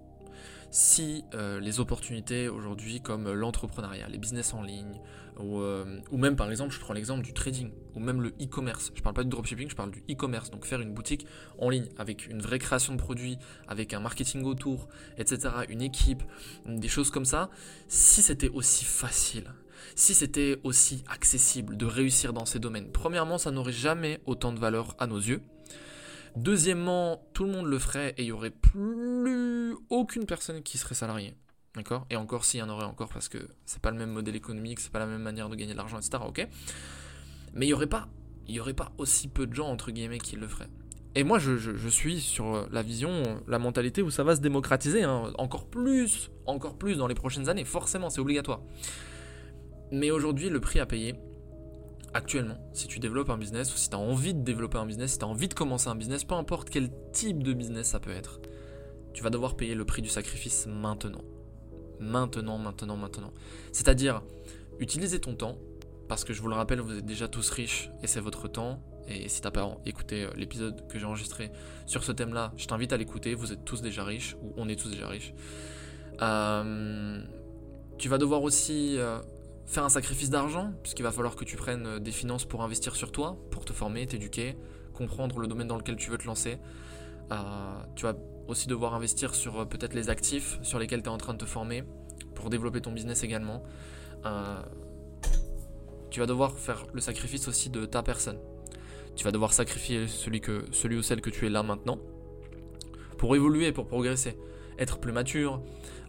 si 0.74 1.24
les 1.32 1.78
opportunités 1.78 2.48
aujourd'hui 2.48 3.00
comme 3.00 3.32
l'entrepreneuriat, 3.32 4.08
les 4.08 4.18
business 4.18 4.54
en 4.54 4.62
ligne, 4.62 5.00
euh, 5.40 6.00
ou, 6.10 6.18
même 6.18 6.36
par 6.36 6.50
exemple, 6.50 6.72
je 6.72 6.80
prends 6.80 6.94
l'exemple 6.94 7.22
du 7.22 7.32
trading, 7.32 7.70
ou 7.94 8.00
même 8.00 8.20
le 8.20 8.28
e-commerce. 8.40 8.92
Je 8.94 9.02
parle 9.02 9.14
pas 9.14 9.24
du 9.24 9.30
dropshipping, 9.30 9.68
je 9.68 9.74
parle 9.74 9.90
du 9.90 10.02
e-commerce. 10.10 10.50
Donc 10.50 10.64
faire 10.64 10.80
une 10.80 10.92
boutique 10.92 11.26
en 11.58 11.70
ligne 11.70 11.88
avec 11.98 12.26
une 12.26 12.40
vraie 12.40 12.58
création 12.58 12.94
de 12.94 12.98
produits, 12.98 13.38
avec 13.68 13.94
un 13.94 14.00
marketing 14.00 14.44
autour, 14.44 14.88
etc., 15.18 15.54
une 15.68 15.82
équipe, 15.82 16.22
des 16.66 16.88
choses 16.88 17.10
comme 17.10 17.24
ça. 17.24 17.50
Si 17.88 18.22
c'était 18.22 18.50
aussi 18.50 18.84
facile, 18.84 19.52
si 19.96 20.14
c'était 20.14 20.60
aussi 20.62 21.04
accessible 21.08 21.76
de 21.76 21.86
réussir 21.86 22.32
dans 22.32 22.46
ces 22.46 22.58
domaines, 22.58 22.90
premièrement, 22.90 23.38
ça 23.38 23.50
n'aurait 23.50 23.72
jamais 23.72 24.20
autant 24.26 24.52
de 24.52 24.58
valeur 24.58 24.94
à 24.98 25.06
nos 25.06 25.18
yeux. 25.18 25.42
Deuxièmement, 26.36 27.28
tout 27.32 27.44
le 27.44 27.52
monde 27.52 27.66
le 27.66 27.78
ferait 27.78 28.14
et 28.18 28.22
il 28.22 28.26
y 28.26 28.32
aurait 28.32 28.50
plus 28.50 29.76
aucune 29.88 30.26
personne 30.26 30.62
qui 30.62 30.78
serait 30.78 30.94
salariée. 30.94 31.36
D'accord? 31.76 32.06
Et 32.10 32.16
encore 32.16 32.44
s'il 32.44 32.60
y 32.60 32.62
en 32.62 32.68
aurait 32.68 32.84
encore 32.84 33.08
parce 33.08 33.28
que 33.28 33.38
c'est 33.66 33.80
pas 33.80 33.90
le 33.90 33.96
même 33.96 34.10
modèle 34.10 34.36
économique, 34.36 34.80
c'est 34.80 34.92
pas 34.92 35.00
la 35.00 35.06
même 35.06 35.22
manière 35.22 35.48
de 35.48 35.56
gagner 35.56 35.72
de 35.72 35.76
l'argent, 35.76 35.98
etc. 35.98 36.22
Ok? 36.26 36.46
Mais 37.52 37.66
il 37.66 37.68
y 37.68 37.74
aurait 37.74 37.88
pas, 37.88 38.08
aurait 38.60 38.74
pas 38.74 38.92
aussi 38.98 39.28
peu 39.28 39.46
de 39.46 39.54
gens 39.54 39.68
entre 39.68 39.90
guillemets 39.90 40.18
qui 40.18 40.36
le 40.36 40.46
feraient. 40.46 40.68
Et 41.16 41.22
moi 41.22 41.38
je, 41.38 41.88
suis 41.88 42.20
sur 42.20 42.68
la 42.70 42.82
vision, 42.82 43.40
la 43.46 43.60
mentalité 43.60 44.02
où 44.02 44.10
ça 44.10 44.24
va 44.24 44.34
se 44.34 44.40
démocratiser 44.40 45.04
hein, 45.04 45.32
encore 45.38 45.66
plus, 45.66 46.30
encore 46.46 46.76
plus 46.76 46.96
dans 46.96 47.06
les 47.06 47.14
prochaines 47.14 47.48
années. 47.48 47.64
Forcément, 47.64 48.10
c'est 48.10 48.20
obligatoire. 48.20 48.60
Mais 49.92 50.10
aujourd'hui, 50.10 50.48
le 50.48 50.60
prix 50.60 50.80
à 50.80 50.86
payer, 50.86 51.14
actuellement, 52.14 52.56
si 52.72 52.86
tu 52.86 53.00
développes 53.00 53.30
un 53.30 53.38
business 53.38 53.74
ou 53.74 53.76
si 53.76 53.90
tu 53.90 53.96
as 53.96 53.98
envie 53.98 54.34
de 54.34 54.40
développer 54.40 54.78
un 54.78 54.86
business, 54.86 55.12
si 55.12 55.18
tu 55.18 55.24
as 55.24 55.28
envie 55.28 55.48
de 55.48 55.54
commencer 55.54 55.88
un 55.88 55.96
business, 55.96 56.24
peu 56.24 56.34
importe 56.34 56.70
quel 56.70 56.90
type 57.12 57.42
de 57.42 57.52
business 57.52 57.88
ça 57.88 58.00
peut 58.00 58.12
être, 58.12 58.40
tu 59.12 59.22
vas 59.22 59.30
devoir 59.30 59.56
payer 59.56 59.74
le 59.74 59.84
prix 59.84 60.02
du 60.02 60.08
sacrifice 60.08 60.66
maintenant 60.66 61.22
maintenant, 62.00 62.58
maintenant, 62.58 62.96
maintenant. 62.96 63.32
C'est-à-dire, 63.72 64.22
utilisez 64.78 65.20
ton 65.20 65.34
temps, 65.34 65.58
parce 66.08 66.24
que 66.24 66.32
je 66.32 66.42
vous 66.42 66.48
le 66.48 66.54
rappelle, 66.54 66.80
vous 66.80 66.98
êtes 66.98 67.06
déjà 67.06 67.28
tous 67.28 67.48
riches 67.50 67.90
et 68.02 68.06
c'est 68.06 68.20
votre 68.20 68.48
temps. 68.48 68.82
Et 69.08 69.28
si 69.28 69.42
t'as 69.42 69.50
pas 69.50 69.76
écouté 69.84 70.24
euh, 70.24 70.30
l'épisode 70.34 70.86
que 70.88 70.98
j'ai 70.98 71.04
enregistré 71.04 71.50
sur 71.86 72.04
ce 72.04 72.12
thème-là, 72.12 72.52
je 72.56 72.66
t'invite 72.66 72.92
à 72.92 72.96
l'écouter. 72.96 73.34
Vous 73.34 73.52
êtes 73.52 73.64
tous 73.64 73.82
déjà 73.82 74.02
riches, 74.02 74.34
ou 74.42 74.54
on 74.56 74.68
est 74.68 74.76
tous 74.76 74.90
déjà 74.90 75.08
riches. 75.08 75.34
Euh, 76.22 77.20
tu 77.98 78.08
vas 78.08 78.16
devoir 78.16 78.42
aussi 78.42 78.96
euh, 78.96 79.18
faire 79.66 79.84
un 79.84 79.88
sacrifice 79.88 80.30
d'argent, 80.30 80.72
puisqu'il 80.82 81.02
va 81.02 81.12
falloir 81.12 81.36
que 81.36 81.44
tu 81.44 81.56
prennes 81.56 81.86
euh, 81.86 81.98
des 81.98 82.12
finances 82.12 82.44
pour 82.44 82.62
investir 82.62 82.96
sur 82.96 83.12
toi, 83.12 83.36
pour 83.50 83.64
te 83.64 83.72
former, 83.72 84.06
t'éduquer, 84.06 84.56
comprendre 84.92 85.38
le 85.38 85.46
domaine 85.46 85.66
dans 85.66 85.76
lequel 85.76 85.96
tu 85.96 86.10
veux 86.10 86.18
te 86.18 86.26
lancer. 86.26 86.58
Euh, 87.32 87.36
tu 87.96 88.04
vas 88.04 88.14
aussi 88.48 88.68
devoir 88.68 88.94
investir 88.94 89.34
sur 89.34 89.60
euh, 89.60 89.64
peut-être 89.64 89.94
les 89.94 90.10
actifs 90.10 90.58
sur 90.62 90.78
lesquels 90.78 91.02
tu 91.02 91.08
es 91.08 91.12
en 91.12 91.18
train 91.18 91.32
de 91.32 91.38
te 91.38 91.46
former, 91.46 91.84
pour 92.34 92.50
développer 92.50 92.80
ton 92.80 92.92
business 92.92 93.22
également. 93.22 93.62
Tu 96.10 96.20
vas 96.20 96.26
devoir 96.26 96.56
faire 96.56 96.86
le 96.92 97.00
sacrifice 97.00 97.48
aussi 97.48 97.70
de 97.70 97.84
ta 97.86 98.02
personne. 98.02 98.38
Tu 99.16 99.24
vas 99.24 99.32
devoir 99.32 99.52
sacrifier 99.52 100.06
celui, 100.06 100.40
que, 100.40 100.64
celui 100.70 100.96
ou 100.96 101.02
celle 101.02 101.20
que 101.20 101.28
tu 101.28 101.46
es 101.46 101.50
là 101.50 101.62
maintenant 101.62 101.98
pour 103.18 103.36
évoluer, 103.36 103.72
pour 103.72 103.86
progresser, 103.86 104.38
être 104.78 104.98
plus 104.98 105.12
mature, 105.12 105.60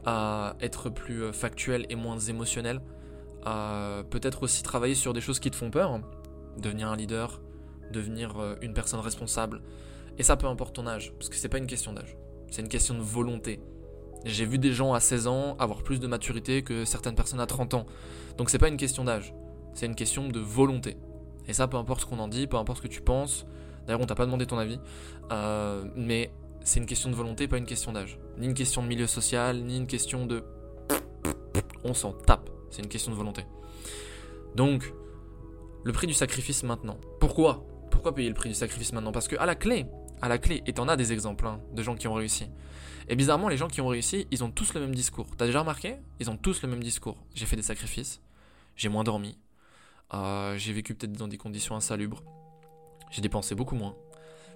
être 0.05 0.89
plus 0.89 1.33
factuel 1.33 1.85
et 1.89 1.95
moins 1.95 2.19
émotionnel. 2.19 2.81
Peut-être 3.45 4.43
aussi 4.43 4.63
travailler 4.63 4.95
sur 4.95 5.13
des 5.13 5.21
choses 5.21 5.39
qui 5.39 5.51
te 5.51 5.55
font 5.55 5.69
peur, 5.69 5.99
devenir 6.57 6.89
un 6.89 6.95
leader, 6.95 7.41
devenir 7.91 8.39
euh, 8.39 8.55
une 8.61 8.73
personne 8.73 8.99
responsable. 8.99 9.61
Et 10.17 10.23
ça, 10.23 10.37
peu 10.37 10.47
importe 10.47 10.75
ton 10.75 10.87
âge, 10.87 11.13
parce 11.13 11.29
que 11.29 11.35
c'est 11.35 11.49
pas 11.49 11.57
une 11.57 11.67
question 11.67 11.93
d'âge, 11.93 12.15
c'est 12.49 12.61
une 12.61 12.69
question 12.69 12.95
de 12.95 13.01
volonté. 13.01 13.59
J'ai 14.23 14.45
vu 14.45 14.57
des 14.57 14.71
gens 14.71 14.93
à 14.93 14.99
16 14.99 15.27
ans 15.27 15.55
avoir 15.59 15.83
plus 15.83 15.99
de 15.99 16.07
maturité 16.07 16.63
que 16.63 16.85
certaines 16.85 17.15
personnes 17.15 17.39
à 17.39 17.45
30 17.45 17.75
ans. 17.75 17.85
Donc 18.37 18.49
c'est 18.49 18.57
pas 18.57 18.69
une 18.69 18.77
question 18.77 19.03
d'âge, 19.03 19.33
c'est 19.73 19.85
une 19.85 19.95
question 19.95 20.27
de 20.27 20.39
volonté. 20.39 20.97
Et 21.47 21.53
ça, 21.53 21.67
peu 21.67 21.77
importe 21.77 22.01
ce 22.01 22.05
qu'on 22.05 22.19
en 22.19 22.27
dit, 22.27 22.47
peu 22.47 22.57
importe 22.57 22.79
ce 22.79 22.83
que 22.83 22.87
tu 22.87 23.01
penses. 23.01 23.45
D'ailleurs, 23.85 24.01
on 24.01 24.05
t'a 24.05 24.15
pas 24.15 24.25
demandé 24.25 24.47
ton 24.47 24.57
avis, 24.57 24.79
euh, 25.31 25.83
mais 25.95 26.31
c'est 26.61 26.79
une 26.79 26.87
question 26.87 27.11
de 27.11 27.15
volonté, 27.15 27.47
pas 27.47 27.57
une 27.57 27.65
question 27.65 27.91
d'âge. 27.91 28.17
Ni 28.39 28.47
une 28.47 28.55
question 28.55 28.81
de 28.81 28.87
milieu 28.87 29.05
social, 29.05 29.61
ni 29.61 29.77
une 29.77 29.85
question 29.85 30.25
de. 30.25 30.43
On 31.83 31.93
s'en 31.93 32.13
tape. 32.13 32.49
C'est 32.69 32.81
une 32.81 32.89
question 32.89 33.11
de 33.11 33.17
volonté. 33.17 33.43
Donc, 34.55 34.93
le 35.83 35.91
prix 35.91 36.07
du 36.07 36.13
sacrifice 36.13 36.63
maintenant. 36.63 36.97
Pourquoi? 37.19 37.65
Pourquoi 37.91 38.15
payer 38.15 38.29
le 38.29 38.35
prix 38.35 38.49
du 38.49 38.55
sacrifice 38.55 38.91
maintenant? 38.93 39.11
Parce 39.11 39.27
que 39.27 39.35
à 39.37 39.45
la 39.45 39.55
clé, 39.55 39.85
à 40.21 40.29
la 40.29 40.37
clé, 40.37 40.63
et 40.65 40.73
t'en 40.73 40.87
as 40.87 40.95
des 40.95 41.13
exemples 41.13 41.45
hein, 41.45 41.59
de 41.73 41.83
gens 41.83 41.95
qui 41.95 42.07
ont 42.07 42.13
réussi. 42.13 42.47
Et 43.07 43.15
bizarrement, 43.15 43.49
les 43.49 43.57
gens 43.57 43.67
qui 43.67 43.81
ont 43.81 43.87
réussi, 43.87 44.27
ils 44.31 44.43
ont 44.43 44.49
tous 44.49 44.73
le 44.73 44.81
même 44.81 44.95
discours. 44.95 45.27
T'as 45.37 45.45
déjà 45.45 45.59
remarqué? 45.59 45.97
Ils 46.19 46.29
ont 46.29 46.37
tous 46.37 46.63
le 46.63 46.67
même 46.67 46.81
discours. 46.81 47.17
J'ai 47.35 47.45
fait 47.45 47.55
des 47.55 47.61
sacrifices, 47.61 48.21
j'ai 48.75 48.89
moins 48.89 49.03
dormi, 49.03 49.37
euh, 50.13 50.57
j'ai 50.57 50.73
vécu 50.73 50.95
peut-être 50.95 51.13
dans 51.13 51.27
des 51.27 51.37
conditions 51.37 51.75
insalubres, 51.75 52.23
j'ai 53.11 53.21
dépensé 53.21 53.53
beaucoup 53.53 53.75
moins, 53.75 53.95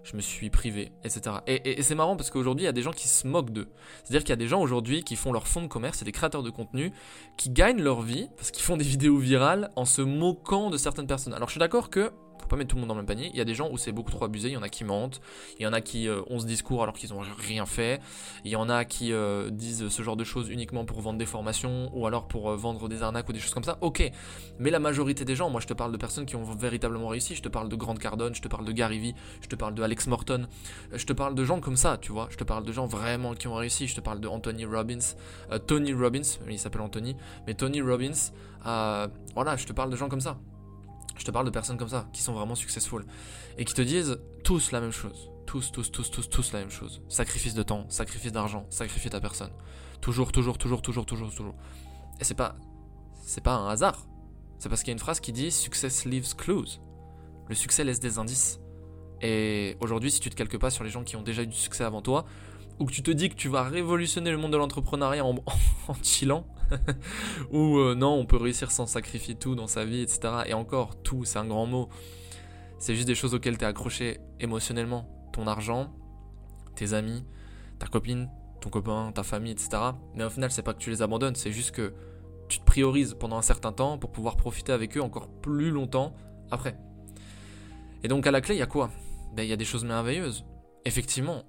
je 0.03 0.15
me 0.15 0.21
suis 0.21 0.49
privé, 0.49 0.91
etc. 1.03 1.37
Et, 1.47 1.55
et- 1.55 1.79
et 1.79 1.81
c'est 1.83 1.95
marrant 1.95 2.15
parce 2.15 2.29
qu'aujourd'hui, 2.31 2.63
il 2.63 2.65
y 2.65 2.69
a 2.69 2.73
des 2.73 2.81
gens 2.81 2.91
qui 2.93 3.07
se 3.07 3.27
moquent 3.27 3.51
d'eux. 3.51 3.67
C'est-à-dire 4.03 4.21
qu'il 4.21 4.29
y 4.29 4.33
a 4.33 4.37
des 4.37 4.47
gens 4.47 4.61
aujourd'hui 4.61 5.03
qui 5.03 5.15
font 5.15 5.31
leur 5.33 5.47
fonds 5.47 5.61
de 5.61 5.67
commerce, 5.67 5.99
c'est 5.99 6.05
des 6.05 6.11
créateurs 6.11 6.41
de 6.43 6.49
contenu, 6.49 6.91
qui 7.37 7.49
gagnent 7.49 7.81
leur 7.81 8.01
vie 8.01 8.27
parce 8.37 8.51
qu'ils 8.51 8.63
font 8.63 8.77
des 8.77 8.83
vidéos 8.95 9.17
virales 9.17 9.69
en 9.75 9.85
se 9.85 10.01
moquant 10.01 10.69
de 10.69 10.77
certaines 10.77 11.07
personnes. 11.07 11.33
Alors 11.33 11.49
je 11.49 11.53
suis 11.53 11.59
d'accord 11.59 11.89
que 11.89 12.11
faut 12.39 12.47
pas 12.47 12.55
mettre 12.55 12.69
tout 12.69 12.75
le 12.75 12.81
monde 12.81 12.89
dans 12.89 12.95
le 12.95 13.01
même 13.01 13.07
panier. 13.07 13.29
Il 13.33 13.37
y 13.37 13.41
a 13.41 13.45
des 13.45 13.55
gens 13.55 13.69
où 13.71 13.77
c'est 13.77 13.91
beaucoup 13.91 14.11
trop 14.11 14.25
abusé. 14.25 14.49
Il 14.49 14.53
y 14.53 14.57
en 14.57 14.61
a 14.61 14.69
qui 14.69 14.83
mentent. 14.83 15.21
Il 15.59 15.63
y 15.63 15.67
en 15.67 15.73
a 15.73 15.81
qui 15.81 16.07
euh, 16.07 16.21
ont 16.29 16.39
ce 16.39 16.45
discours 16.45 16.83
alors 16.83 16.95
qu'ils 16.95 17.13
ont 17.13 17.21
rien 17.37 17.65
fait. 17.65 18.01
Il 18.45 18.51
y 18.51 18.55
en 18.55 18.69
a 18.69 18.85
qui 18.85 19.13
euh, 19.13 19.49
disent 19.49 19.89
ce 19.89 20.01
genre 20.01 20.15
de 20.15 20.23
choses 20.23 20.49
uniquement 20.49 20.85
pour 20.85 21.01
vendre 21.01 21.19
des 21.19 21.25
formations 21.25 21.89
ou 21.93 22.07
alors 22.07 22.27
pour 22.27 22.49
euh, 22.49 22.55
vendre 22.55 22.87
des 22.89 23.03
arnaques 23.03 23.27
ou 23.29 23.33
des 23.33 23.39
choses 23.39 23.53
comme 23.53 23.63
ça. 23.63 23.77
Ok. 23.81 24.09
Mais 24.59 24.69
la 24.69 24.79
majorité 24.79 25.25
des 25.25 25.35
gens, 25.35 25.49
moi 25.49 25.61
je 25.61 25.67
te 25.67 25.73
parle 25.73 25.91
de 25.91 25.97
personnes 25.97 26.25
qui 26.25 26.35
ont 26.35 26.43
véritablement 26.43 27.07
réussi. 27.07 27.35
Je 27.35 27.41
te 27.41 27.49
parle 27.49 27.69
de 27.69 27.75
Grant 27.75 27.95
Cardone, 27.95 28.35
je 28.35 28.41
te 28.41 28.47
parle 28.47 28.65
de 28.65 28.71
Gary 28.71 28.99
Vee, 28.99 29.15
je 29.41 29.47
te 29.47 29.55
parle 29.55 29.73
de 29.73 29.83
Alex 29.83 30.07
Morton. 30.07 30.47
Je 30.93 31.05
te 31.05 31.13
parle 31.13 31.35
de 31.35 31.43
gens 31.43 31.59
comme 31.59 31.77
ça, 31.77 31.97
tu 31.97 32.11
vois. 32.11 32.27
Je 32.29 32.37
te 32.37 32.43
parle 32.43 32.65
de 32.65 32.71
gens 32.71 32.85
vraiment 32.85 33.33
qui 33.33 33.47
ont 33.47 33.55
réussi. 33.55 33.87
Je 33.87 33.95
te 33.95 34.01
parle 34.01 34.19
de 34.19 34.27
Anthony 34.27 34.65
Robbins, 34.65 35.15
Tony 35.67 35.93
Robbins. 35.93 36.21
Il 36.49 36.59
s'appelle 36.59 36.81
Anthony, 36.81 37.15
mais 37.47 37.53
Tony 37.53 37.81
Robbins. 37.81 38.31
voilà, 38.63 39.55
je 39.55 39.65
te 39.65 39.73
parle 39.73 39.89
de 39.89 39.95
gens 39.95 40.09
comme 40.09 40.21
ça. 40.21 40.37
Je 41.19 41.25
te 41.25 41.31
parle 41.31 41.45
de 41.45 41.51
personnes 41.51 41.77
comme 41.77 41.89
ça, 41.89 42.07
qui 42.13 42.21
sont 42.21 42.33
vraiment 42.33 42.55
successful. 42.55 43.05
Et 43.57 43.65
qui 43.65 43.73
te 43.73 43.81
disent 43.81 44.19
tous 44.43 44.71
la 44.71 44.79
même 44.79 44.91
chose. 44.91 45.29
Tous, 45.45 45.69
tous, 45.71 45.91
tous, 45.91 46.09
tous, 46.09 46.29
tous 46.29 46.53
la 46.53 46.59
même 46.59 46.69
chose. 46.69 47.01
Sacrifice 47.09 47.53
de 47.53 47.61
temps, 47.61 47.85
sacrifice 47.89 48.31
d'argent, 48.31 48.65
sacrifier 48.69 49.09
ta 49.09 49.19
personne. 49.19 49.51
Toujours, 49.99 50.31
toujours, 50.31 50.57
toujours, 50.57 50.81
toujours, 50.81 51.05
toujours, 51.05 51.35
toujours. 51.35 51.55
Et 52.21 52.23
c'est 52.23 52.35
pas. 52.35 52.55
C'est 53.21 53.43
pas 53.43 53.53
un 53.53 53.67
hasard. 53.67 54.07
C'est 54.59 54.69
parce 54.69 54.81
qu'il 54.81 54.91
y 54.91 54.91
a 54.91 54.93
une 54.93 54.99
phrase 54.99 55.19
qui 55.19 55.33
dit 55.33 55.51
Success 55.51 56.05
leaves 56.05 56.35
clues. 56.35 56.79
Le 57.49 57.55
succès 57.55 57.83
laisse 57.83 57.99
des 57.99 58.17
indices. 58.17 58.61
Et 59.21 59.75
aujourd'hui, 59.81 60.11
si 60.11 60.21
tu 60.21 60.29
te 60.29 60.35
calques 60.35 60.57
pas 60.57 60.69
sur 60.69 60.85
les 60.85 60.89
gens 60.89 61.03
qui 61.03 61.17
ont 61.17 61.21
déjà 61.21 61.43
eu 61.43 61.47
du 61.47 61.55
succès 61.55 61.83
avant 61.83 62.01
toi, 62.01 62.25
ou 62.79 62.85
que 62.85 62.93
tu 62.93 63.03
te 63.03 63.11
dis 63.11 63.27
que 63.27 63.35
tu 63.35 63.49
vas 63.49 63.63
révolutionner 63.63 64.31
le 64.31 64.37
monde 64.37 64.53
de 64.53 64.57
l'entrepreneuriat 64.57 65.25
en, 65.25 65.35
en 65.89 65.93
chillant, 66.01 66.47
ou 67.51 67.77
euh, 67.77 67.95
non, 67.95 68.13
on 68.13 68.25
peut 68.25 68.37
réussir 68.37 68.71
sans 68.71 68.85
sacrifier 68.85 69.35
tout 69.35 69.55
dans 69.55 69.67
sa 69.67 69.85
vie, 69.85 70.01
etc. 70.01 70.19
Et 70.45 70.53
encore, 70.53 71.01
tout, 71.01 71.25
c'est 71.25 71.39
un 71.39 71.45
grand 71.45 71.65
mot. 71.65 71.89
C'est 72.77 72.95
juste 72.95 73.07
des 73.07 73.15
choses 73.15 73.33
auxquelles 73.33 73.57
tu 73.57 73.65
es 73.65 73.67
accroché 73.67 74.19
émotionnellement. 74.39 75.09
Ton 75.33 75.47
argent, 75.47 75.93
tes 76.75 76.93
amis, 76.93 77.23
ta 77.77 77.87
copine, 77.87 78.29
ton 78.61 78.69
copain, 78.69 79.11
ta 79.13 79.23
famille, 79.23 79.51
etc. 79.51 79.69
Mais 80.15 80.23
au 80.23 80.29
final, 80.29 80.51
c'est 80.51 80.63
pas 80.63 80.73
que 80.73 80.79
tu 80.79 80.89
les 80.89 81.01
abandonnes, 81.01 81.35
c'est 81.35 81.51
juste 81.51 81.71
que 81.71 81.93
tu 82.47 82.59
te 82.59 82.65
priorises 82.65 83.15
pendant 83.19 83.37
un 83.37 83.41
certain 83.41 83.71
temps 83.71 83.97
pour 83.97 84.11
pouvoir 84.11 84.35
profiter 84.35 84.71
avec 84.71 84.97
eux 84.97 85.01
encore 85.01 85.27
plus 85.27 85.69
longtemps 85.69 86.15
après. 86.51 86.77
Et 88.03 88.07
donc 88.07 88.25
à 88.27 88.31
la 88.31 88.41
clé, 88.41 88.55
il 88.55 88.59
y 88.59 88.63
a 88.63 88.67
quoi? 88.67 88.89
Ben, 89.35 89.43
il 89.43 89.49
y 89.49 89.53
a 89.53 89.57
des 89.57 89.65
choses 89.65 89.85
merveilleuses. 89.85 90.45
Effectivement, 90.85 91.43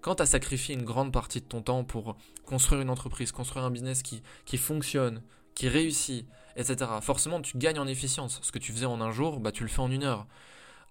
quand 0.00 0.16
tu 0.16 0.22
as 0.22 0.26
sacrifié 0.26 0.74
une 0.74 0.84
grande 0.84 1.12
partie 1.12 1.40
de 1.40 1.46
ton 1.46 1.62
temps 1.62 1.84
pour 1.84 2.16
construire 2.44 2.80
une 2.80 2.90
entreprise, 2.90 3.32
construire 3.32 3.64
un 3.64 3.70
business 3.70 4.02
qui, 4.02 4.22
qui 4.44 4.56
fonctionne, 4.56 5.22
qui 5.54 5.68
réussit, 5.68 6.26
etc., 6.56 6.90
forcément 7.00 7.40
tu 7.40 7.58
gagnes 7.58 7.78
en 7.78 7.86
efficience. 7.86 8.40
Ce 8.42 8.52
que 8.52 8.58
tu 8.58 8.72
faisais 8.72 8.86
en 8.86 9.00
un 9.00 9.10
jour, 9.10 9.40
bah, 9.40 9.52
tu 9.52 9.62
le 9.62 9.68
fais 9.68 9.80
en 9.80 9.90
une 9.90 10.04
heure. 10.04 10.26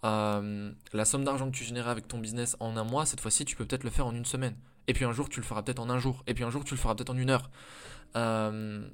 Euh, 0.03 0.71
la 0.93 1.05
somme 1.05 1.23
d'argent 1.23 1.49
que 1.51 1.55
tu 1.55 1.63
générais 1.63 1.91
avec 1.91 2.07
ton 2.07 2.17
business 2.17 2.55
en 2.59 2.75
un 2.77 2.83
mois, 2.83 3.05
cette 3.05 3.21
fois-ci, 3.21 3.45
tu 3.45 3.55
peux 3.55 3.65
peut-être 3.65 3.83
le 3.83 3.91
faire 3.91 4.07
en 4.07 4.15
une 4.15 4.25
semaine. 4.25 4.55
Et 4.87 4.93
puis 4.93 5.05
un 5.05 5.11
jour, 5.11 5.29
tu 5.29 5.39
le 5.39 5.45
feras 5.45 5.61
peut-être 5.61 5.79
en 5.79 5.89
un 5.89 5.99
jour. 5.99 6.23
Et 6.27 6.33
puis 6.33 6.43
un 6.43 6.49
jour, 6.49 6.63
tu 6.63 6.73
le 6.73 6.79
feras 6.79 6.95
peut-être 6.95 7.11
en 7.11 7.17
une 7.17 7.29
heure. 7.29 7.49
Euh, 8.15 8.87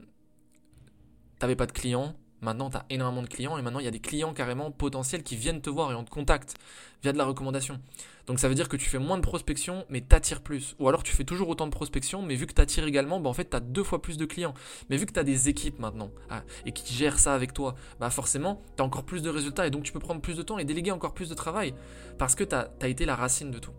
T'avais 1.39 1.56
pas 1.56 1.68
de 1.68 1.72
clients. 1.72 2.16
Maintenant, 2.41 2.70
tu 2.70 2.77
as 2.77 2.86
énormément 2.89 3.24
de 3.24 3.27
clients. 3.27 3.58
Et 3.58 3.62
maintenant, 3.62 3.79
il 3.79 3.86
y 3.86 3.88
a 3.88 3.91
des 3.91 4.00
clients 4.00 4.34
carrément 4.34 4.72
potentiels 4.72 5.24
qui 5.24 5.36
viennent 5.36 5.62
te 5.62 5.70
voir 5.70 5.91
et 5.91 5.96
on 5.96 6.03
te 6.03 6.10
contacte 6.10 6.56
via 7.01 7.13
de 7.13 7.17
la 7.17 7.25
recommandation. 7.25 7.79
Donc 8.27 8.39
ça 8.39 8.50
veut 8.50 8.56
dire 8.56 8.67
que 8.67 8.75
tu 8.75 8.89
fais 8.89 9.00
moins 9.00 9.17
de 9.17 9.22
prospection, 9.22 9.86
mais 9.89 10.01
t'attires 10.01 10.41
plus. 10.41 10.75
Ou 10.79 10.88
alors 10.89 11.03
tu 11.03 11.15
fais 11.15 11.24
toujours 11.24 11.48
autant 11.50 11.65
de 11.65 11.72
prospection, 11.72 12.22
mais 12.22 12.36
vu 12.36 12.46
que 12.46 12.53
t'attires 12.53 12.86
également, 12.86 13.20
bah 13.20 13.29
en 13.29 13.34
fait 13.34 13.46
t'as 13.46 13.62
deux 13.62 13.84
fois 13.84 14.01
plus 14.01 14.17
de 14.17 14.25
clients. 14.25 14.53
Mais 14.89 14.98
vu 14.98 15.06
que 15.06 15.13
t'as 15.13 15.24
des 15.24 15.48
équipes 15.48 15.79
maintenant 15.79 16.12
ah, 16.29 16.44
et 16.65 16.74
qui 16.74 16.94
gèrent 16.94 17.20
ça 17.20 17.34
avec 17.34 17.53
toi, 17.53 17.75
bah 18.00 18.10
forcément 18.10 18.62
t'as 18.75 18.84
encore 18.84 19.03
plus 19.03 19.22
de 19.22 19.29
résultats 19.29 19.65
et 19.65 19.70
donc 19.70 19.84
tu 19.84 19.94
peux 19.94 20.00
prendre 20.00 20.22
plus 20.22 20.36
de 20.36 20.41
temps 20.41 20.58
et 20.58 20.65
déléguer 20.65 20.91
encore 20.91 21.13
plus 21.13 21.29
de 21.29 21.36
travail 21.36 21.74
parce 22.17 22.36
que 22.36 22.44
t'as 22.44 22.67
as 22.82 22.88
été 22.89 23.06
la 23.06 23.15
racine 23.15 23.51
de 23.51 23.60
tout. 23.60 23.72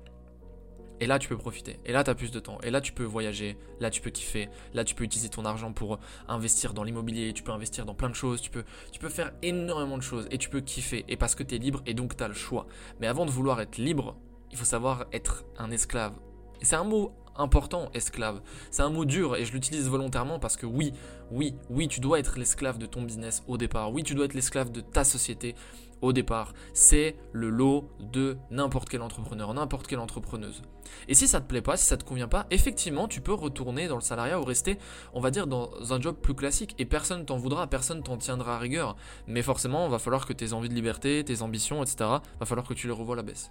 Et 1.00 1.06
là, 1.06 1.18
tu 1.18 1.28
peux 1.28 1.36
profiter. 1.36 1.78
Et 1.84 1.92
là, 1.92 2.04
tu 2.04 2.10
as 2.10 2.14
plus 2.14 2.30
de 2.30 2.40
temps. 2.40 2.58
Et 2.62 2.70
là, 2.70 2.80
tu 2.80 2.92
peux 2.92 3.04
voyager. 3.04 3.56
Là, 3.80 3.90
tu 3.90 4.00
peux 4.00 4.10
kiffer. 4.10 4.48
Là, 4.74 4.84
tu 4.84 4.94
peux 4.94 5.04
utiliser 5.04 5.28
ton 5.28 5.44
argent 5.44 5.72
pour 5.72 5.98
investir 6.28 6.74
dans 6.74 6.82
l'immobilier. 6.82 7.32
Tu 7.32 7.42
peux 7.42 7.52
investir 7.52 7.86
dans 7.86 7.94
plein 7.94 8.10
de 8.10 8.14
choses. 8.14 8.40
Tu 8.40 8.50
peux, 8.50 8.64
tu 8.92 8.98
peux 8.98 9.08
faire 9.08 9.32
énormément 9.42 9.96
de 9.96 10.02
choses. 10.02 10.26
Et 10.30 10.38
tu 10.38 10.48
peux 10.48 10.60
kiffer. 10.60 11.04
Et 11.08 11.16
parce 11.16 11.34
que 11.34 11.42
tu 11.42 11.54
es 11.54 11.58
libre 11.58 11.82
et 11.86 11.94
donc 11.94 12.16
tu 12.16 12.24
as 12.24 12.28
le 12.28 12.34
choix. 12.34 12.66
Mais 13.00 13.06
avant 13.06 13.26
de 13.26 13.30
vouloir 13.30 13.60
être 13.60 13.78
libre, 13.78 14.16
il 14.50 14.56
faut 14.56 14.64
savoir 14.64 15.06
être 15.12 15.44
un 15.58 15.70
esclave. 15.70 16.14
C'est 16.62 16.76
un 16.76 16.84
mot 16.84 17.12
important, 17.38 17.88
esclave. 17.94 18.40
C'est 18.70 18.82
un 18.82 18.90
mot 18.90 19.04
dur 19.04 19.36
et 19.36 19.44
je 19.44 19.52
l'utilise 19.52 19.88
volontairement 19.88 20.38
parce 20.38 20.56
que 20.56 20.66
oui, 20.66 20.92
oui, 21.30 21.54
oui, 21.70 21.88
tu 21.88 22.00
dois 22.00 22.18
être 22.18 22.38
l'esclave 22.38 22.78
de 22.78 22.86
ton 22.86 23.02
business 23.02 23.42
au 23.46 23.56
départ. 23.56 23.92
Oui, 23.92 24.02
tu 24.02 24.14
dois 24.14 24.26
être 24.26 24.34
l'esclave 24.34 24.70
de 24.72 24.80
ta 24.80 25.04
société 25.04 25.54
au 26.00 26.12
départ. 26.12 26.52
C'est 26.74 27.16
le 27.32 27.48
lot 27.48 27.90
de 28.00 28.36
n'importe 28.50 28.88
quel 28.88 29.02
entrepreneur, 29.02 29.52
n'importe 29.54 29.86
quelle 29.86 29.98
entrepreneuse. 29.98 30.62
Et 31.06 31.14
si 31.14 31.28
ça 31.28 31.40
te 31.40 31.46
plaît 31.46 31.62
pas, 31.62 31.76
si 31.76 31.84
ça 31.84 31.96
te 31.96 32.04
convient 32.04 32.28
pas, 32.28 32.46
effectivement, 32.50 33.08
tu 33.08 33.20
peux 33.20 33.34
retourner 33.34 33.88
dans 33.88 33.96
le 33.96 34.00
salariat 34.00 34.40
ou 34.40 34.44
rester, 34.44 34.78
on 35.12 35.20
va 35.20 35.30
dire, 35.30 35.46
dans 35.46 35.70
un 35.92 36.00
job 36.00 36.16
plus 36.16 36.34
classique. 36.34 36.74
Et 36.78 36.86
personne 36.86 37.24
t'en 37.24 37.36
voudra, 37.36 37.66
personne 37.66 38.02
t'en 38.02 38.16
tiendra 38.16 38.56
à 38.56 38.58
rigueur. 38.58 38.96
Mais 39.26 39.42
forcément, 39.42 39.86
il 39.86 39.90
va 39.90 39.98
falloir 39.98 40.26
que 40.26 40.32
tes 40.32 40.52
envies 40.52 40.68
de 40.68 40.74
liberté, 40.74 41.24
tes 41.24 41.42
ambitions, 41.42 41.82
etc., 41.82 41.96
va 42.40 42.46
falloir 42.46 42.66
que 42.66 42.74
tu 42.74 42.86
les 42.86 42.92
revoies 42.92 43.14
à 43.14 43.16
la 43.16 43.22
baisse. 43.22 43.50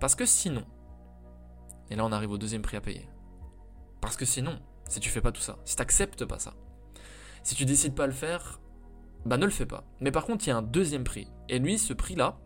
Parce 0.00 0.14
que 0.14 0.26
sinon, 0.26 0.64
et 1.90 1.96
là 1.96 2.04
on 2.04 2.12
arrive 2.12 2.30
au 2.30 2.38
deuxième 2.38 2.62
prix 2.62 2.76
à 2.76 2.80
payer. 2.80 3.08
Parce 4.00 4.16
que 4.16 4.24
sinon, 4.24 4.58
si 4.88 5.00
tu 5.00 5.08
fais 5.10 5.20
pas 5.20 5.32
tout 5.32 5.40
ça, 5.40 5.58
si 5.64 5.76
tu 5.76 5.82
n'acceptes 5.82 6.24
pas 6.24 6.38
ça, 6.38 6.54
si 7.42 7.54
tu 7.54 7.64
décides 7.64 7.94
pas 7.94 8.04
de 8.04 8.12
le 8.12 8.16
faire, 8.16 8.60
bah 9.24 9.36
ne 9.36 9.44
le 9.44 9.50
fais 9.50 9.66
pas. 9.66 9.84
Mais 10.00 10.10
par 10.10 10.24
contre, 10.24 10.46
il 10.46 10.50
y 10.50 10.52
a 10.52 10.56
un 10.56 10.62
deuxième 10.62 11.04
prix. 11.04 11.28
Et 11.48 11.58
lui, 11.58 11.78
ce 11.78 11.92
prix-là, 11.92 12.38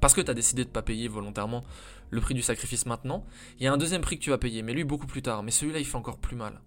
parce 0.00 0.14
que 0.14 0.20
tu 0.20 0.30
as 0.30 0.34
décidé 0.34 0.64
de 0.64 0.70
pas 0.70 0.82
payer 0.82 1.08
volontairement 1.08 1.64
le 2.10 2.20
prix 2.20 2.34
du 2.34 2.42
sacrifice 2.42 2.86
maintenant, 2.86 3.24
il 3.58 3.64
y 3.64 3.66
a 3.66 3.72
un 3.72 3.76
deuxième 3.76 4.02
prix 4.02 4.18
que 4.18 4.24
tu 4.24 4.30
vas 4.30 4.38
payer, 4.38 4.62
mais 4.62 4.72
lui 4.72 4.84
beaucoup 4.84 5.06
plus 5.06 5.22
tard. 5.22 5.42
Mais 5.42 5.50
celui-là, 5.50 5.78
il 5.78 5.86
fait 5.86 5.96
encore 5.96 6.18
plus 6.18 6.36
mal. 6.36 6.60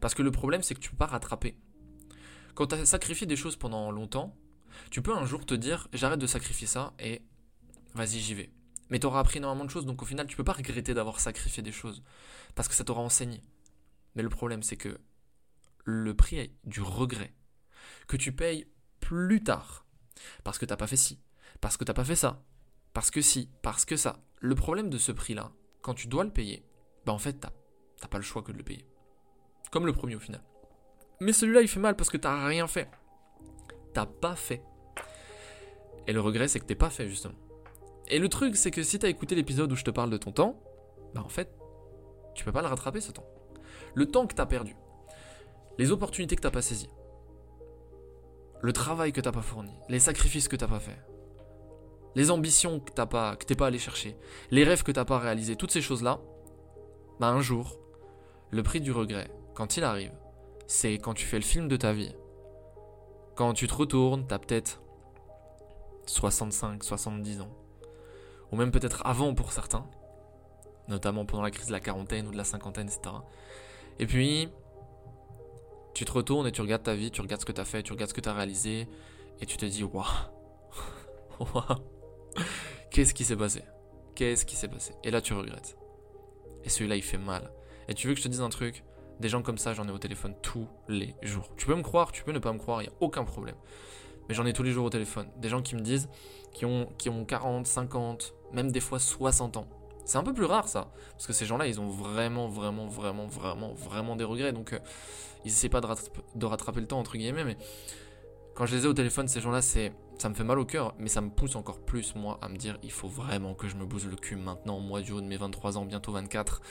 Parce 0.00 0.14
que 0.14 0.22
le 0.22 0.30
problème, 0.30 0.62
c'est 0.62 0.74
que 0.74 0.80
tu 0.80 0.90
peux 0.90 0.96
pas 0.96 1.06
rattraper. 1.06 1.56
Quand 2.54 2.66
tu 2.68 2.74
as 2.74 2.86
sacrifié 2.86 3.26
des 3.26 3.36
choses 3.36 3.56
pendant 3.56 3.90
longtemps, 3.90 4.34
tu 4.90 5.02
peux 5.02 5.14
un 5.14 5.24
jour 5.24 5.44
te 5.44 5.54
dire 5.54 5.88
j'arrête 5.92 6.18
de 6.18 6.26
sacrifier 6.26 6.66
ça 6.66 6.92
et 6.98 7.22
vas-y, 7.94 8.18
j'y 8.18 8.34
vais. 8.34 8.50
Mais 8.90 8.98
tu 8.98 9.06
auras 9.06 9.20
appris 9.20 9.38
énormément 9.38 9.64
de 9.64 9.70
choses, 9.70 9.86
donc 9.86 10.02
au 10.02 10.04
final, 10.04 10.26
tu 10.26 10.36
peux 10.36 10.44
pas 10.44 10.52
regretter 10.52 10.94
d'avoir 10.94 11.20
sacrifié 11.20 11.62
des 11.62 11.72
choses, 11.72 12.02
parce 12.54 12.68
que 12.68 12.74
ça 12.74 12.84
t'aura 12.84 13.00
enseigné. 13.00 13.42
Mais 14.14 14.22
le 14.22 14.28
problème, 14.28 14.62
c'est 14.62 14.76
que 14.76 14.98
le 15.84 16.14
prix 16.14 16.52
du 16.64 16.82
regret 16.82 17.32
que 18.08 18.16
tu 18.16 18.32
payes 18.32 18.66
plus 19.00 19.42
tard, 19.42 19.86
parce 20.44 20.58
que 20.58 20.66
t'as 20.66 20.76
pas 20.76 20.86
fait 20.86 20.96
ci, 20.96 21.20
parce 21.60 21.76
que 21.76 21.84
t'as 21.84 21.94
pas 21.94 22.04
fait 22.04 22.16
ça, 22.16 22.42
parce 22.92 23.10
que 23.10 23.20
si, 23.20 23.48
parce 23.62 23.84
que 23.84 23.96
ça. 23.96 24.18
Le 24.40 24.54
problème 24.54 24.90
de 24.90 24.98
ce 24.98 25.12
prix-là, 25.12 25.52
quand 25.82 25.94
tu 25.94 26.08
dois 26.08 26.24
le 26.24 26.30
payer, 26.30 26.64
bah 27.06 27.12
en 27.12 27.18
fait, 27.18 27.34
t'as 27.34 28.08
pas 28.08 28.18
le 28.18 28.24
choix 28.24 28.42
que 28.42 28.52
de 28.52 28.58
le 28.58 28.64
payer. 28.64 28.86
Comme 29.70 29.86
le 29.86 29.92
premier 29.92 30.16
au 30.16 30.20
final. 30.20 30.42
Mais 31.20 31.32
celui-là, 31.32 31.60
il 31.60 31.68
fait 31.68 31.80
mal 31.80 31.94
parce 31.94 32.10
que 32.10 32.16
t'as 32.16 32.46
rien 32.46 32.66
fait. 32.66 32.90
T'as 33.92 34.06
pas 34.06 34.34
fait. 34.34 34.62
Et 36.06 36.12
le 36.12 36.20
regret, 36.20 36.48
c'est 36.48 36.58
que 36.58 36.64
t'es 36.64 36.74
pas 36.74 36.90
fait, 36.90 37.08
justement. 37.08 37.34
Et 38.10 38.18
le 38.18 38.28
truc, 38.28 38.56
c'est 38.56 38.72
que 38.72 38.82
si 38.82 38.98
t'as 38.98 39.08
écouté 39.08 39.36
l'épisode 39.36 39.70
où 39.70 39.76
je 39.76 39.84
te 39.84 39.90
parle 39.90 40.10
de 40.10 40.16
ton 40.16 40.32
temps, 40.32 40.60
bah 41.14 41.22
en 41.24 41.28
fait, 41.28 41.48
tu 42.34 42.44
peux 42.44 42.50
pas 42.50 42.60
le 42.60 42.66
rattraper 42.66 43.00
ce 43.00 43.12
temps. 43.12 43.26
Le 43.94 44.06
temps 44.06 44.26
que 44.26 44.34
t'as 44.34 44.46
perdu, 44.46 44.74
les 45.78 45.92
opportunités 45.92 46.34
que 46.34 46.40
t'as 46.40 46.50
pas 46.50 46.60
saisies, 46.60 46.90
le 48.60 48.72
travail 48.72 49.12
que 49.12 49.20
t'as 49.20 49.32
pas 49.32 49.42
fourni, 49.42 49.72
les 49.88 50.00
sacrifices 50.00 50.48
que 50.48 50.56
t'as 50.56 50.66
pas 50.66 50.80
fait, 50.80 50.98
les 52.16 52.32
ambitions 52.32 52.80
que 52.80 52.90
t'as 52.90 53.06
pas, 53.06 53.36
que 53.36 53.44
t'es 53.44 53.54
pas 53.54 53.68
allé 53.68 53.78
chercher, 53.78 54.16
les 54.50 54.64
rêves 54.64 54.82
que 54.82 54.92
t'as 54.92 55.04
pas 55.04 55.18
réalisés, 55.18 55.54
toutes 55.54 55.70
ces 55.70 55.80
choses-là, 55.80 56.20
bah 57.20 57.28
un 57.28 57.40
jour, 57.40 57.78
le 58.50 58.62
prix 58.64 58.80
du 58.80 58.90
regret, 58.90 59.30
quand 59.54 59.76
il 59.76 59.84
arrive, 59.84 60.12
c'est 60.66 60.94
quand 60.94 61.14
tu 61.14 61.26
fais 61.26 61.38
le 61.38 61.44
film 61.44 61.68
de 61.68 61.76
ta 61.76 61.92
vie. 61.92 62.14
Quand 63.36 63.54
tu 63.54 63.68
te 63.68 63.74
retournes, 63.74 64.26
t'as 64.26 64.38
peut-être 64.38 64.82
65, 66.06 66.82
70 66.82 67.40
ans. 67.42 67.59
Ou 68.52 68.56
même 68.56 68.70
peut-être 68.70 69.06
avant 69.06 69.34
pour 69.34 69.52
certains. 69.52 69.86
Notamment 70.88 71.24
pendant 71.24 71.42
la 71.42 71.50
crise 71.50 71.68
de 71.68 71.72
la 71.72 71.80
quarantaine 71.80 72.26
ou 72.26 72.32
de 72.32 72.36
la 72.36 72.44
cinquantaine, 72.44 72.88
etc. 72.88 73.14
Et 73.98 74.06
puis, 74.06 74.48
tu 75.94 76.04
te 76.04 76.12
retournes 76.12 76.46
et 76.46 76.52
tu 76.52 76.60
regardes 76.60 76.82
ta 76.82 76.94
vie, 76.94 77.10
tu 77.10 77.20
regardes 77.20 77.40
ce 77.40 77.46
que 77.46 77.52
tu 77.52 77.60
as 77.60 77.64
fait, 77.64 77.82
tu 77.82 77.92
regardes 77.92 78.10
ce 78.10 78.14
que 78.14 78.20
tu 78.20 78.28
as 78.28 78.34
réalisé, 78.34 78.88
et 79.40 79.46
tu 79.46 79.56
te 79.56 79.66
dis, 79.66 79.84
waouh, 79.84 80.04
waouh, 81.38 81.76
qu'est-ce 82.90 83.14
qui 83.14 83.24
s'est 83.24 83.36
passé? 83.36 83.62
Qu'est-ce 84.14 84.44
qui 84.44 84.56
s'est 84.56 84.68
passé? 84.68 84.94
Et 85.04 85.10
là, 85.10 85.20
tu 85.20 85.32
regrettes. 85.32 85.76
Et 86.64 86.68
celui-là, 86.68 86.96
il 86.96 87.02
fait 87.02 87.18
mal. 87.18 87.52
Et 87.88 87.94
tu 87.94 88.06
veux 88.06 88.14
que 88.14 88.18
je 88.18 88.24
te 88.24 88.28
dise 88.28 88.40
un 88.40 88.48
truc? 88.48 88.84
Des 89.18 89.28
gens 89.28 89.42
comme 89.42 89.58
ça, 89.58 89.74
j'en 89.74 89.86
ai 89.86 89.90
au 89.90 89.98
téléphone 89.98 90.34
tous 90.42 90.66
les 90.88 91.14
jours. 91.22 91.54
Tu 91.56 91.66
peux 91.66 91.74
me 91.74 91.82
croire, 91.82 92.12
tu 92.12 92.24
peux 92.24 92.32
ne 92.32 92.38
pas 92.38 92.52
me 92.52 92.58
croire, 92.58 92.82
il 92.82 92.88
n'y 92.88 92.94
a 92.94 92.96
aucun 93.00 93.24
problème. 93.24 93.56
Mais 94.30 94.36
j'en 94.36 94.46
ai 94.46 94.52
tous 94.52 94.62
les 94.62 94.70
jours 94.70 94.84
au 94.84 94.90
téléphone. 94.90 95.26
Des 95.38 95.48
gens 95.48 95.60
qui 95.60 95.74
me 95.74 95.80
disent, 95.80 96.08
qui 96.52 96.64
ont, 96.64 96.86
qui 96.98 97.08
ont 97.08 97.24
40, 97.24 97.66
50, 97.66 98.32
même 98.52 98.70
des 98.70 98.78
fois 98.78 99.00
60 99.00 99.56
ans. 99.56 99.66
C'est 100.04 100.18
un 100.18 100.22
peu 100.22 100.32
plus 100.32 100.44
rare 100.44 100.68
ça. 100.68 100.92
Parce 101.10 101.26
que 101.26 101.32
ces 101.32 101.46
gens-là, 101.46 101.66
ils 101.66 101.80
ont 101.80 101.88
vraiment, 101.88 102.46
vraiment, 102.46 102.86
vraiment, 102.86 103.26
vraiment, 103.26 103.72
vraiment 103.72 104.14
des 104.14 104.22
regrets. 104.22 104.52
Donc, 104.52 104.72
euh, 104.72 104.78
ils 105.44 105.50
essaient 105.50 105.68
pas 105.68 105.80
de, 105.80 106.46
rattraper 106.46 106.80
le 106.80 106.86
temps, 106.86 107.00
entre 107.00 107.16
guillemets. 107.16 107.42
Mais 107.42 107.56
quand 108.54 108.66
je 108.66 108.76
les 108.76 108.84
ai 108.84 108.86
au 108.86 108.92
téléphone, 108.94 109.26
ces 109.26 109.40
gens-là, 109.40 109.62
ça 109.62 110.28
me 110.28 110.34
fait 110.34 110.44
mal 110.44 110.60
au 110.60 110.64
cœur. 110.64 110.94
Mais 111.00 111.08
ça 111.08 111.20
me 111.20 111.30
pousse 111.30 111.56
encore 111.56 111.80
plus, 111.80 112.14
moi, 112.14 112.38
à 112.40 112.48
me 112.48 112.56
dire 112.56 112.78
il 112.84 112.92
faut 112.92 113.08
vraiment 113.08 113.54
que 113.54 113.66
je 113.66 113.74
me 113.74 113.84
bouse 113.84 114.06
le 114.06 114.14
cul 114.14 114.36
maintenant, 114.36 114.78
moi, 114.78 115.00
du 115.00 115.10
haut 115.10 115.20
de 115.20 115.26
mes 115.26 115.38
23 115.38 115.76
ans, 115.76 115.84
bientôt 115.84 116.12
24. 116.12 116.62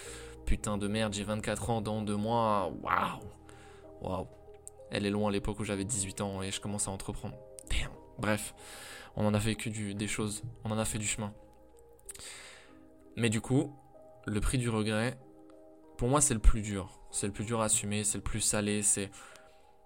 Putain 0.45 0.77
de 0.77 0.87
merde, 0.87 1.13
j'ai 1.13 1.25
24 1.25 1.71
ans 1.71 1.81
dans 1.81 2.01
deux 2.03 2.15
mois. 2.15 2.71
Waouh! 2.81 3.19
Waouh! 4.01 4.27
Elle 4.91 5.05
est 5.05 5.11
loin 5.11 5.27
à 5.27 5.31
l'époque 5.33 5.59
où 5.59 5.65
j'avais 5.65 5.83
18 5.83 6.21
ans 6.21 6.41
et 6.41 6.51
je 6.51 6.61
commence 6.61 6.87
à 6.87 6.91
entreprendre. 6.91 7.35
Bref, 8.19 8.53
on 9.15 9.25
en 9.25 9.33
a 9.33 9.39
vécu 9.39 9.69
des 9.69 10.07
choses, 10.07 10.43
on 10.63 10.71
en 10.71 10.77
a 10.77 10.85
fait 10.85 10.97
du 10.97 11.07
chemin. 11.07 11.33
Mais 13.15 13.29
du 13.29 13.41
coup, 13.41 13.75
le 14.25 14.39
prix 14.39 14.57
du 14.57 14.69
regret, 14.69 15.17
pour 15.97 16.07
moi, 16.07 16.21
c'est 16.21 16.33
le 16.33 16.39
plus 16.39 16.61
dur. 16.61 17.01
C'est 17.11 17.27
le 17.27 17.33
plus 17.33 17.45
dur 17.45 17.61
à 17.61 17.65
assumer, 17.65 18.03
c'est 18.03 18.17
le 18.17 18.23
plus 18.23 18.41
salé, 18.41 18.83
c'est 18.83 19.09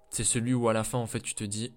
c'est 0.10 0.24
celui 0.24 0.54
où 0.54 0.70
à 0.70 0.74
la 0.74 0.84
fin, 0.84 1.00
en 1.00 1.08
fait, 1.08 1.22
tu 1.22 1.34
te 1.34 1.44
dis, 1.44 1.74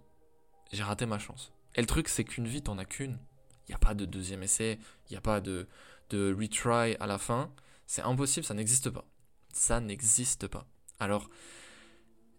j'ai 0.71 0.83
raté 0.83 1.07
ma 1.07 1.19
chance. 1.19 1.53
Et 1.75 1.81
le 1.81 1.87
truc, 1.87 2.09
c'est 2.09 2.25
qu'une 2.25 2.47
vie, 2.47 2.63
t'en 2.63 2.77
as 2.77 2.85
qu'une. 2.85 3.19
Il 3.67 3.71
n'y 3.71 3.75
a 3.75 3.79
pas 3.79 3.95
de 3.95 4.05
deuxième 4.05 4.43
essai, 4.43 4.79
il 5.09 5.13
n'y 5.13 5.17
a 5.17 5.23
pas 5.23 5.41
de, 5.41 5.67
de 6.11 6.37
retry 6.39 6.97
à 7.01 7.07
la 7.07 7.17
fin. 7.17 7.51
C'est 7.87 8.03
impossible, 8.03 8.45
ça 8.45 8.53
n'existe 8.53 8.91
pas. 8.91 9.07
Ça 9.53 9.81
n'existe 9.81 10.49
pas. 10.49 10.67
Alors, 11.01 11.31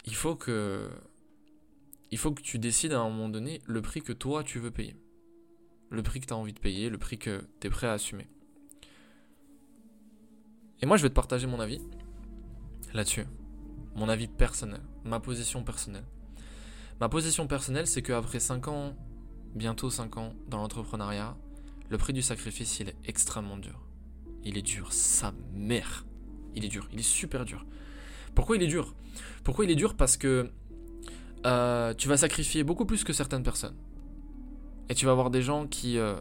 il 0.06 0.14
faut 0.14 0.36
que 0.36 0.90
il 2.12 2.18
faut 2.18 2.32
que 2.32 2.42
tu 2.42 2.60
décides 2.60 2.94
à 2.94 3.00
un 3.00 3.10
moment 3.10 3.30
donné 3.30 3.62
le 3.66 3.82
prix 3.82 4.02
que 4.02 4.14
toi 4.14 4.44
tu 4.44 4.60
veux 4.60 4.72
payer. 4.72 4.96
Le 5.90 6.04
prix 6.04 6.20
que 6.20 6.26
tu 6.26 6.34
as 6.34 6.38
envie 6.38 6.54
de 6.54 6.60
payer, 6.60 6.90
le 6.90 6.98
prix 6.98 7.18
que 7.18 7.48
tu 7.60 7.68
es 7.68 7.70
prêt 7.70 7.88
à 7.88 7.94
assumer. 7.94 8.28
Et 10.82 10.86
moi, 10.86 10.98
je 10.98 11.04
vais 11.04 11.10
te 11.10 11.14
partager 11.14 11.48
mon 11.48 11.60
avis 11.60 11.82
là-dessus. 12.94 13.26
Mon 13.96 14.10
avis 14.10 14.28
personnel, 14.28 14.82
ma 15.06 15.20
position 15.20 15.64
personnelle. 15.64 16.06
Ma 17.00 17.10
position 17.10 17.48
personnelle, 17.48 17.88
c'est 17.88 18.02
qu'après 18.02 18.40
5 18.40 18.68
ans, 18.68 18.96
bientôt 19.56 19.90
5 19.90 20.18
ans 20.18 20.34
dans 20.48 20.58
l'entrepreneuriat, 20.58 21.36
le 21.90 21.98
prix 21.98 22.14
du 22.14 22.22
sacrifice, 22.22 22.80
il 22.80 22.90
est 22.90 22.96
extrêmement 23.06 23.58
dur. 23.58 23.88
Il 24.44 24.58
est 24.58 24.62
dur, 24.62 24.94
sa 24.94 25.34
mère. 25.54 26.06
Il 26.54 26.66
est 26.66 26.70
dur, 26.70 26.88
il 26.92 27.00
est 27.00 27.04
super 27.04 27.46
dur. 27.46 27.66
Pourquoi 28.36 28.58
il 28.58 28.64
est 28.64 28.68
dur? 28.68 28.94
Pourquoi 29.44 29.66
il 29.66 29.72
est 29.72 29.76
dur? 29.76 29.96
Parce 29.96 30.18
que 30.18 30.52
euh, 31.46 31.94
tu 31.94 32.08
vas 32.08 32.18
sacrifier 32.18 32.64
beaucoup 32.64 32.86
plus 32.86 33.04
que 33.04 33.14
certaines 33.14 33.44
personnes. 33.44 33.76
Et 34.90 34.96
tu 34.96 35.06
vas 35.06 35.12
avoir 35.12 35.30
des 35.30 35.42
gens 35.42 35.68
qui 35.68 35.98
euh, 35.98 36.16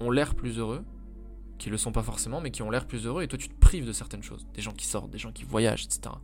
ont 0.00 0.10
l'air 0.10 0.34
plus 0.34 0.58
heureux, 0.58 0.84
qui 1.58 1.70
le 1.70 1.76
sont 1.76 1.92
pas 1.92 2.02
forcément, 2.02 2.40
mais 2.40 2.50
qui 2.50 2.62
ont 2.62 2.70
l'air 2.70 2.86
plus 2.86 3.06
heureux, 3.06 3.22
et 3.22 3.28
toi 3.28 3.38
tu 3.38 3.48
te 3.48 3.54
prives 3.54 3.86
de 3.86 3.92
certaines 3.92 4.22
choses. 4.22 4.46
Des 4.54 4.62
gens 4.62 4.72
qui 4.72 4.86
sortent, 4.86 5.10
des 5.10 5.18
gens 5.18 5.32
qui 5.32 5.44
voyagent, 5.44 5.84
etc. 5.84 6.14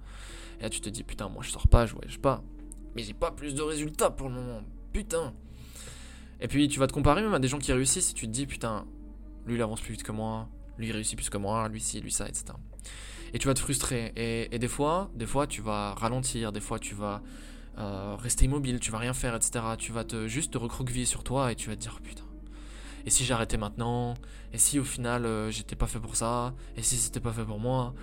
Et 0.58 0.62
là 0.62 0.70
tu 0.70 0.80
te 0.80 0.88
dis, 0.88 1.04
putain, 1.04 1.28
moi 1.28 1.42
je 1.42 1.50
sors 1.50 1.68
pas, 1.68 1.86
je 1.86 1.94
voyage 1.94 2.18
pas, 2.18 2.42
mais 2.94 3.02
j'ai 3.02 3.14
pas 3.14 3.30
plus 3.30 3.54
de 3.54 3.62
résultats 3.62 4.10
pour 4.10 4.28
le 4.28 4.34
moment, 4.34 4.62
putain. 4.92 5.34
Et 6.40 6.48
puis 6.48 6.68
tu 6.68 6.78
vas 6.78 6.86
te 6.86 6.92
comparer 6.92 7.22
même 7.22 7.34
à 7.34 7.38
des 7.38 7.48
gens 7.48 7.58
qui 7.58 7.72
réussissent, 7.72 8.10
et 8.10 8.14
tu 8.14 8.26
te 8.26 8.32
dis, 8.32 8.46
putain, 8.46 8.86
lui 9.46 9.56
il 9.56 9.62
avance 9.62 9.80
plus 9.80 9.92
vite 9.92 10.02
que 10.02 10.12
moi, 10.12 10.48
lui 10.76 10.88
il 10.88 10.92
réussit 10.92 11.16
plus 11.16 11.30
que 11.30 11.38
moi, 11.38 11.68
lui 11.68 11.80
ci, 11.80 12.00
lui 12.00 12.12
ça, 12.12 12.28
etc. 12.28 12.46
Et 13.32 13.38
tu 13.38 13.46
vas 13.46 13.54
te 13.54 13.60
frustrer, 13.60 14.12
et, 14.16 14.54
et 14.54 14.58
des 14.58 14.68
fois, 14.68 15.10
des 15.14 15.26
fois 15.26 15.46
tu 15.46 15.60
vas 15.60 15.94
ralentir, 15.94 16.52
des 16.52 16.60
fois 16.60 16.78
tu 16.78 16.94
vas 16.94 17.22
euh, 17.78 18.16
rester 18.16 18.46
immobile, 18.46 18.80
tu 18.80 18.90
vas 18.90 18.98
rien 18.98 19.14
faire, 19.14 19.36
etc. 19.36 19.64
Tu 19.78 19.92
vas 19.92 20.04
te 20.04 20.26
juste 20.26 20.52
te 20.52 20.58
recroqueviller 20.58 21.04
sur 21.04 21.22
toi 21.22 21.52
et 21.52 21.54
tu 21.54 21.68
vas 21.68 21.76
te 21.76 21.80
dire 21.80 22.00
putain. 22.02 22.24
Et 23.06 23.10
si 23.10 23.24
j'arrêtais 23.24 23.56
maintenant? 23.56 24.14
Et 24.52 24.58
si 24.58 24.78
au 24.78 24.84
final 24.84 25.24
euh, 25.24 25.50
j'étais 25.50 25.76
pas 25.76 25.86
fait 25.86 26.00
pour 26.00 26.16
ça? 26.16 26.54
Et 26.76 26.82
si 26.82 26.96
c'était 26.96 27.20
pas 27.20 27.32
fait 27.32 27.44
pour 27.44 27.60
moi? 27.60 27.94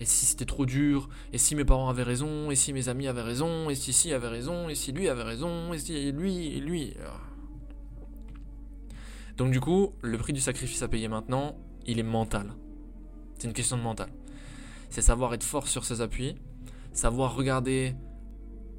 Et 0.00 0.04
si 0.04 0.26
c'était 0.26 0.44
trop 0.44 0.66
dur? 0.66 1.08
Et 1.32 1.38
si 1.38 1.54
mes 1.54 1.64
parents 1.64 1.88
avaient 1.88 2.02
raison? 2.02 2.50
Et 2.50 2.56
si 2.56 2.72
mes 2.72 2.88
amis 2.88 3.08
avaient 3.08 3.22
raison? 3.22 3.70
Et 3.70 3.74
si 3.74 3.92
si 3.92 4.12
avait 4.12 4.28
raison? 4.28 4.68
Et 4.68 4.74
si 4.74 4.92
lui 4.92 5.08
avait 5.08 5.22
raison? 5.22 5.72
Et 5.72 5.78
si 5.78 6.12
lui 6.12 6.48
et 6.48 6.60
lui 6.60 6.94
Donc 9.38 9.50
du 9.50 9.60
coup, 9.60 9.94
le 10.02 10.18
prix 10.18 10.34
du 10.34 10.40
sacrifice 10.40 10.82
à 10.82 10.88
payer 10.88 11.08
maintenant, 11.08 11.56
il 11.86 11.98
est 11.98 12.04
mental. 12.04 12.52
C'est 13.38 13.48
une 13.48 13.54
question 13.54 13.78
de 13.78 13.82
mental. 13.82 14.10
C'est 14.90 15.02
savoir 15.02 15.32
être 15.32 15.42
fort 15.42 15.68
sur 15.68 15.84
ses 15.84 16.02
appuis, 16.02 16.36
savoir 16.92 17.34
regarder 17.34 17.94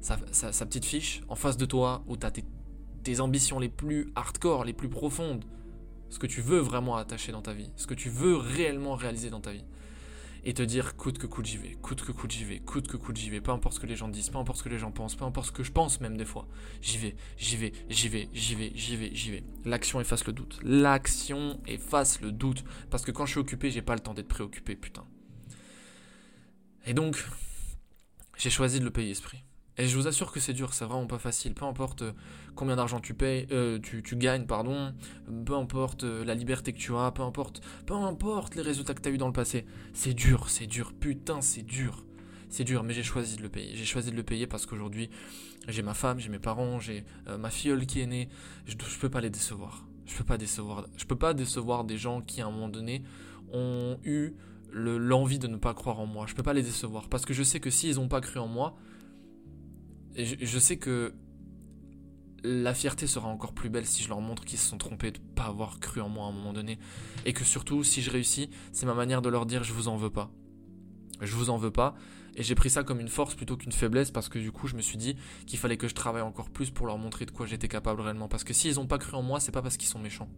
sa, 0.04 0.66
petite 0.66 0.84
fiche 0.84 1.22
en 1.28 1.34
face 1.34 1.56
de 1.56 1.64
toi 1.64 2.04
où 2.06 2.16
tu 2.16 2.26
as 2.26 2.30
tes, 2.30 3.20
ambitions 3.20 3.58
les 3.58 3.68
plus 3.68 4.12
hardcore, 4.14 4.64
les 4.64 4.72
plus 4.72 4.88
profondes, 4.88 5.44
ce 6.10 6.18
que 6.18 6.26
tu 6.26 6.40
veux 6.40 6.58
vraiment 6.58 6.96
attacher 6.96 7.32
dans 7.32 7.42
ta 7.42 7.54
vie, 7.54 7.70
ce 7.76 7.86
que 7.86 7.94
tu 7.94 8.10
veux 8.10 8.36
réellement 8.36 8.94
réaliser 8.94 9.30
dans 9.30 9.40
ta 9.40 9.52
vie. 9.52 9.64
Et 10.46 10.52
te 10.52 10.62
dire 10.62 10.96
coûte 10.96 11.16
que 11.16 11.26
coûte 11.26 11.46
j'y 11.46 11.56
vais, 11.56 11.72
coûte 11.80 12.02
que 12.02 12.12
coûte 12.12 12.30
j'y 12.30 12.44
vais, 12.44 12.58
coûte 12.60 12.86
que 12.86 12.98
coûte 12.98 13.16
j'y 13.16 13.30
vais, 13.30 13.40
peu 13.40 13.50
importe 13.50 13.76
ce 13.76 13.80
que 13.80 13.86
les 13.86 13.96
gens 13.96 14.08
disent, 14.08 14.28
peu 14.28 14.36
importe 14.36 14.58
ce 14.58 14.62
que 14.62 14.68
les 14.68 14.78
gens 14.78 14.92
pensent, 14.92 15.14
peu 15.14 15.24
importe 15.24 15.46
ce 15.46 15.52
que 15.52 15.62
je 15.62 15.72
pense 15.72 16.02
même 16.02 16.18
des 16.18 16.26
fois. 16.26 16.46
J'y 16.82 16.98
vais, 16.98 17.16
j'y 17.38 17.56
vais, 17.56 17.72
j'y 17.88 18.08
vais, 18.08 18.28
j'y 18.34 18.54
vais, 18.54 18.72
j'y 18.74 18.96
vais, 18.96 19.10
j'y 19.14 19.30
vais. 19.30 19.44
L'action 19.64 20.02
efface 20.02 20.26
le 20.26 20.34
doute. 20.34 20.60
L'action 20.62 21.62
efface 21.66 22.20
le 22.20 22.30
doute. 22.30 22.62
Parce 22.90 23.06
que 23.06 23.10
quand 23.10 23.24
je 23.24 23.30
suis 23.30 23.40
occupé, 23.40 23.70
j'ai 23.70 23.80
pas 23.80 23.94
le 23.94 24.00
temps 24.00 24.12
d'être 24.12 24.28
préoccupé, 24.28 24.76
putain. 24.76 25.06
Et 26.84 26.92
donc, 26.92 27.24
j'ai 28.36 28.50
choisi 28.50 28.80
de 28.80 28.84
le 28.84 28.90
payer 28.90 29.12
esprit. 29.12 29.42
Et 29.76 29.88
je 29.88 29.96
vous 29.96 30.06
assure 30.06 30.30
que 30.30 30.38
c'est 30.38 30.52
dur, 30.52 30.72
c'est 30.72 30.84
vraiment 30.84 31.06
pas 31.06 31.18
facile. 31.18 31.52
Peu 31.54 31.64
importe 31.64 32.02
euh, 32.02 32.12
combien 32.54 32.76
d'argent 32.76 33.00
tu 33.00 33.12
payes, 33.12 33.46
euh, 33.50 33.80
tu, 33.80 34.02
gagnes, 34.16 34.46
pardon, 34.46 34.94
peu 35.44 35.54
importe 35.54 36.04
euh, 36.04 36.24
la 36.24 36.34
liberté 36.34 36.72
que 36.72 36.78
tu 36.78 36.94
as, 36.94 37.10
peu 37.10 37.22
importe, 37.22 37.60
peu 37.84 37.94
importe 37.94 38.54
les 38.54 38.62
résultats 38.62 38.94
que 38.94 39.02
tu 39.02 39.08
as 39.08 39.12
eu 39.12 39.18
dans 39.18 39.26
le 39.26 39.32
passé. 39.32 39.66
C'est 39.92 40.14
dur, 40.14 40.48
c'est 40.48 40.66
dur, 40.66 40.92
putain, 40.92 41.40
c'est 41.40 41.62
dur. 41.62 42.04
C'est 42.48 42.62
dur, 42.62 42.84
mais 42.84 42.94
j'ai 42.94 43.02
choisi 43.02 43.36
de 43.36 43.42
le 43.42 43.48
payer. 43.48 43.74
J'ai 43.74 43.84
choisi 43.84 44.12
de 44.12 44.16
le 44.16 44.22
payer 44.22 44.46
parce 44.46 44.64
qu'aujourd'hui, 44.64 45.10
j'ai 45.66 45.82
ma 45.82 45.94
femme, 45.94 46.20
j'ai 46.20 46.28
mes 46.28 46.38
parents, 46.38 46.78
j'ai 46.78 47.04
ma 47.26 47.50
filleule 47.50 47.84
qui 47.84 48.00
est 48.00 48.06
née. 48.06 48.28
Je, 48.66 48.76
je 48.78 48.98
peux 49.00 49.08
pas 49.08 49.20
les 49.20 49.30
décevoir. 49.30 49.84
Je 50.06 50.16
peux 50.16 50.22
pas 50.22 50.38
décevoir. 50.38 50.86
Je 50.96 51.04
peux 51.04 51.16
pas 51.16 51.34
décevoir 51.34 51.82
des 51.82 51.98
gens 51.98 52.20
qui, 52.20 52.42
à 52.42 52.46
un 52.46 52.52
moment 52.52 52.68
donné, 52.68 53.02
ont 53.52 53.98
eu 54.04 54.34
l'envie 54.70 55.40
de 55.40 55.48
ne 55.48 55.56
pas 55.56 55.74
croire 55.74 55.98
en 55.98 56.06
moi. 56.06 56.26
Je 56.28 56.34
peux 56.36 56.44
pas 56.44 56.52
les 56.52 56.62
décevoir 56.62 57.08
parce 57.08 57.24
que 57.24 57.34
je 57.34 57.42
sais 57.42 57.58
que 57.58 57.70
s'ils 57.70 57.96
n'ont 57.96 58.06
pas 58.06 58.20
cru 58.20 58.38
en 58.38 58.46
moi, 58.46 58.76
je, 60.16 60.58
sais 60.58 60.76
que 60.76 61.14
la 62.44 62.74
fierté 62.74 63.06
sera 63.06 63.28
encore 63.28 63.52
plus 63.52 63.70
belle 63.70 63.86
si 63.86 64.02
je 64.02 64.08
leur 64.08 64.20
montre 64.20 64.44
qu'ils 64.44 64.58
se 64.58 64.68
sont 64.68 64.78
trompés 64.78 65.10
de 65.10 65.18
pas 65.18 65.44
avoir 65.44 65.80
cru 65.80 66.00
en 66.00 66.08
moi 66.08 66.26
à 66.26 66.28
un 66.28 66.32
moment 66.32 66.52
donné. 66.52 66.78
Et 67.24 67.32
que 67.32 67.44
surtout, 67.44 67.82
si 67.84 68.02
je 68.02 68.10
réussis, 68.10 68.50
c'est 68.72 68.86
ma 68.86 68.94
manière 68.94 69.22
de 69.22 69.28
leur 69.28 69.46
dire 69.46 69.64
je 69.64 69.72
vous 69.72 69.88
en 69.88 69.96
veux 69.96 70.10
pas. 70.10 70.30
Je 71.20 71.34
vous 71.34 71.50
en 71.50 71.56
veux 71.56 71.70
pas. 71.70 71.94
Et 72.36 72.42
j'ai 72.42 72.54
pris 72.54 72.70
ça 72.70 72.82
comme 72.82 73.00
une 73.00 73.08
force 73.08 73.34
plutôt 73.34 73.56
qu'une 73.56 73.72
faiblesse 73.72 74.10
parce 74.10 74.28
que 74.28 74.38
du 74.38 74.50
coup, 74.50 74.66
je 74.66 74.74
me 74.74 74.82
suis 74.82 74.96
dit 74.96 75.16
qu'il 75.46 75.58
fallait 75.58 75.76
que 75.76 75.88
je 75.88 75.94
travaille 75.94 76.22
encore 76.22 76.50
plus 76.50 76.70
pour 76.70 76.86
leur 76.86 76.98
montrer 76.98 77.26
de 77.26 77.30
quoi 77.30 77.46
j'étais 77.46 77.68
capable 77.68 78.00
réellement. 78.00 78.28
Parce 78.28 78.44
que 78.44 78.52
s'ils 78.52 78.80
ont 78.80 78.86
pas 78.86 78.98
cru 78.98 79.16
en 79.16 79.22
moi, 79.22 79.40
c'est 79.40 79.52
pas 79.52 79.62
parce 79.62 79.76
qu'ils 79.76 79.88
sont 79.88 80.00
méchants. 80.00 80.28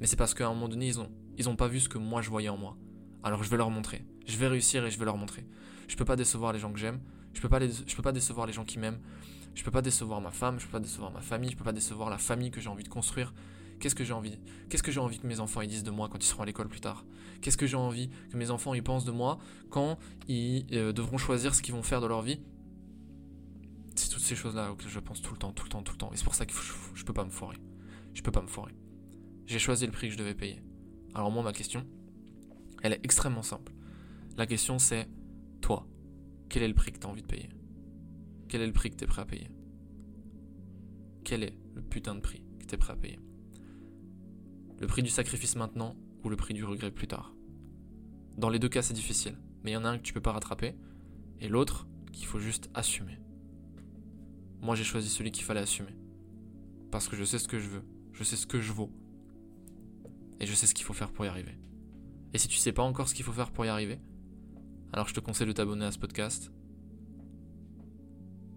Mais 0.00 0.06
c'est 0.06 0.16
parce 0.16 0.34
qu'à 0.34 0.46
un 0.46 0.54
moment 0.54 0.68
donné, 0.68 0.88
ils 0.88 0.98
ont, 0.98 1.10
ils 1.36 1.48
ont 1.48 1.56
pas 1.56 1.68
vu 1.68 1.78
ce 1.78 1.88
que 1.88 1.98
moi 1.98 2.22
je 2.22 2.30
voyais 2.30 2.48
en 2.48 2.56
moi. 2.56 2.76
Alors 3.22 3.44
je 3.44 3.50
vais 3.50 3.56
leur 3.56 3.70
montrer. 3.70 4.04
Je 4.26 4.36
vais 4.36 4.48
réussir 4.48 4.84
et 4.84 4.90
je 4.90 4.98
vais 4.98 5.04
leur 5.04 5.16
montrer. 5.16 5.46
Je 5.88 5.96
peux 5.96 6.04
pas 6.04 6.16
décevoir 6.16 6.52
les 6.52 6.58
gens 6.58 6.72
que 6.72 6.78
j'aime. 6.78 7.00
Je 7.32 7.40
peux 7.40 7.48
pas, 7.48 7.60
peux 7.60 8.02
pas 8.02 8.12
décevoir 8.12 8.46
les 8.46 8.52
gens 8.52 8.64
qui 8.64 8.78
m'aiment. 8.78 9.00
Je 9.54 9.64
peux 9.64 9.70
pas 9.70 9.82
décevoir 9.82 10.20
ma 10.20 10.30
femme, 10.30 10.60
je 10.60 10.66
peux 10.66 10.72
pas 10.72 10.80
décevoir 10.80 11.10
ma 11.10 11.20
famille, 11.20 11.50
je 11.50 11.56
peux 11.56 11.64
pas 11.64 11.72
décevoir 11.72 12.10
la 12.10 12.18
famille 12.18 12.50
que 12.50 12.60
j'ai 12.60 12.68
envie 12.68 12.84
de 12.84 12.88
construire. 12.88 13.32
Qu'est-ce 13.80 13.94
que 13.94 14.04
j'ai 14.04 14.12
envie 14.12 14.38
Qu'est-ce 14.68 14.82
que 14.82 14.92
j'ai 14.92 15.00
envie 15.00 15.18
que 15.18 15.26
mes 15.26 15.40
enfants 15.40 15.62
ils 15.62 15.68
disent 15.68 15.84
de 15.84 15.90
moi 15.90 16.08
quand 16.08 16.22
ils 16.22 16.26
seront 16.26 16.42
à 16.42 16.46
l'école 16.46 16.68
plus 16.68 16.80
tard? 16.80 17.04
Qu'est-ce 17.40 17.56
que 17.56 17.66
j'ai 17.66 17.76
envie 17.76 18.10
que 18.30 18.36
mes 18.36 18.50
enfants 18.50 18.74
ils 18.74 18.82
pensent 18.82 19.06
de 19.06 19.10
moi 19.10 19.38
quand 19.70 19.98
ils 20.28 20.66
euh, 20.72 20.92
devront 20.92 21.18
choisir 21.18 21.54
ce 21.54 21.62
qu'ils 21.62 21.74
vont 21.74 21.82
faire 21.82 22.00
de 22.00 22.06
leur 22.06 22.22
vie? 22.22 22.40
C'est 23.96 24.10
toutes 24.10 24.22
ces 24.22 24.36
choses-là 24.36 24.70
auxquelles 24.70 24.90
je 24.90 25.00
pense 25.00 25.22
tout 25.22 25.32
le 25.32 25.38
temps, 25.38 25.52
tout 25.52 25.64
le 25.64 25.70
temps, 25.70 25.82
tout 25.82 25.92
le 25.92 25.98
temps. 25.98 26.12
Et 26.12 26.16
c'est 26.16 26.24
pour 26.24 26.34
ça 26.34 26.46
que 26.46 26.52
je, 26.52 26.72
je 26.94 27.04
peux 27.04 27.12
pas 27.12 27.24
me 27.24 27.30
foirer. 27.30 27.56
Je 28.12 28.22
peux 28.22 28.30
pas 28.30 28.42
me 28.42 28.46
foirer. 28.46 28.74
J'ai 29.46 29.58
choisi 29.58 29.86
le 29.86 29.92
prix 29.92 30.08
que 30.08 30.12
je 30.12 30.18
devais 30.18 30.34
payer. 30.34 30.62
Alors 31.14 31.30
moi 31.30 31.42
ma 31.42 31.52
question, 31.52 31.86
elle 32.82 32.92
est 32.92 33.00
extrêmement 33.02 33.42
simple. 33.42 33.72
La 34.36 34.46
question 34.46 34.78
c'est, 34.78 35.08
toi, 35.60 35.86
quel 36.50 36.64
est 36.64 36.68
le 36.68 36.74
prix 36.74 36.90
que 36.90 36.98
tu 36.98 37.06
as 37.06 37.10
envie 37.10 37.22
de 37.22 37.26
payer? 37.26 37.48
Quel 38.48 38.60
est 38.60 38.66
le 38.66 38.72
prix 38.72 38.90
que 38.90 38.96
tu 38.96 39.04
es 39.04 39.06
prêt 39.06 39.22
à 39.22 39.24
payer? 39.24 39.48
Quel 41.24 41.44
est 41.44 41.54
le 41.74 41.80
putain 41.80 42.16
de 42.16 42.20
prix 42.20 42.42
que 42.58 42.66
tu 42.66 42.74
es 42.74 42.78
prêt 42.78 42.92
à 42.92 42.96
payer? 42.96 43.20
Le 44.80 44.86
prix 44.88 45.02
du 45.02 45.10
sacrifice 45.10 45.54
maintenant 45.54 45.94
ou 46.24 46.28
le 46.28 46.36
prix 46.36 46.52
du 46.52 46.64
regret 46.64 46.90
plus 46.90 47.06
tard? 47.06 47.34
Dans 48.36 48.48
les 48.48 48.58
deux 48.58 48.68
cas, 48.68 48.82
c'est 48.82 48.94
difficile, 48.94 49.38
mais 49.62 49.70
il 49.70 49.74
y 49.74 49.76
en 49.76 49.84
a 49.84 49.90
un 49.90 49.98
que 49.98 50.02
tu 50.02 50.12
peux 50.12 50.20
pas 50.20 50.32
rattraper 50.32 50.74
et 51.38 51.48
l'autre 51.48 51.86
qu'il 52.12 52.26
faut 52.26 52.40
juste 52.40 52.68
assumer. 52.74 53.18
Moi, 54.60 54.74
j'ai 54.74 54.84
choisi 54.84 55.08
celui 55.08 55.30
qu'il 55.30 55.44
fallait 55.44 55.60
assumer 55.60 55.94
parce 56.90 57.06
que 57.06 57.14
je 57.14 57.24
sais 57.24 57.38
ce 57.38 57.46
que 57.46 57.60
je 57.60 57.68
veux, 57.68 57.84
je 58.12 58.24
sais 58.24 58.36
ce 58.36 58.48
que 58.48 58.60
je 58.60 58.72
vaux 58.72 58.90
et 60.40 60.46
je 60.46 60.54
sais 60.54 60.66
ce 60.66 60.74
qu'il 60.74 60.84
faut 60.84 60.94
faire 60.94 61.12
pour 61.12 61.24
y 61.24 61.28
arriver. 61.28 61.56
Et 62.34 62.38
si 62.38 62.48
tu 62.48 62.56
sais 62.56 62.72
pas 62.72 62.82
encore 62.82 63.08
ce 63.08 63.14
qu'il 63.14 63.24
faut 63.24 63.32
faire 63.32 63.52
pour 63.52 63.64
y 63.64 63.68
arriver, 63.68 64.00
alors 64.92 65.06
je 65.06 65.14
te 65.14 65.20
conseille 65.20 65.46
de 65.46 65.52
t'abonner 65.52 65.84
à 65.84 65.92
ce 65.92 65.98
podcast 65.98 66.50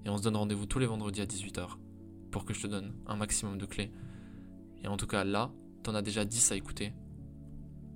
et 0.06 0.10
on 0.10 0.18
se 0.18 0.24
donne 0.24 0.36
rendez-vous 0.36 0.66
tous 0.66 0.80
les 0.80 0.86
vendredis 0.86 1.22
à 1.22 1.26
18h 1.26 1.78
pour 2.32 2.46
que 2.46 2.54
je 2.54 2.62
te 2.64 2.68
donne 2.68 2.94
un 3.06 3.16
maximum 3.16 3.58
de 3.58 3.66
clés. 3.66 3.92
Et 4.84 4.88
en 4.88 4.98
tout 4.98 5.08
cas, 5.08 5.24
là, 5.24 5.52
t'en 5.84 5.96
as 5.96 6.02
déjà 6.02 6.26
10 6.26 6.52
à 6.52 6.56
écouter. 6.56 6.94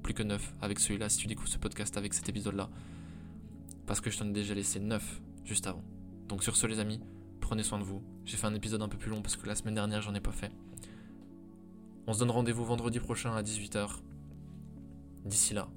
Plus 0.03 0.13
que 0.13 0.23
9 0.23 0.55
avec 0.61 0.79
celui-là 0.79 1.09
si 1.09 1.17
tu 1.17 1.27
découvres 1.27 1.49
ce 1.49 1.57
podcast 1.57 1.97
avec 1.97 2.13
cet 2.13 2.29
épisode-là. 2.29 2.69
Parce 3.87 3.99
que 3.99 4.09
je 4.09 4.17
t'en 4.17 4.27
ai 4.27 4.31
déjà 4.31 4.53
laissé 4.53 4.79
9 4.79 5.21
juste 5.43 5.67
avant. 5.67 5.83
Donc 6.27 6.43
sur 6.43 6.55
ce, 6.55 6.67
les 6.67 6.79
amis, 6.79 7.01
prenez 7.41 7.63
soin 7.63 7.79
de 7.79 7.83
vous. 7.83 8.03
J'ai 8.23 8.37
fait 8.37 8.47
un 8.47 8.53
épisode 8.53 8.81
un 8.81 8.89
peu 8.89 8.97
plus 8.97 9.09
long 9.09 9.21
parce 9.21 9.35
que 9.35 9.47
la 9.47 9.55
semaine 9.55 9.75
dernière, 9.75 10.01
j'en 10.01 10.13
ai 10.13 10.21
pas 10.21 10.31
fait. 10.31 10.51
On 12.05 12.13
se 12.13 12.19
donne 12.19 12.31
rendez-vous 12.31 12.63
vendredi 12.63 12.99
prochain 12.99 13.35
à 13.35 13.41
18h. 13.41 13.99
D'ici 15.25 15.53
là, 15.53 15.67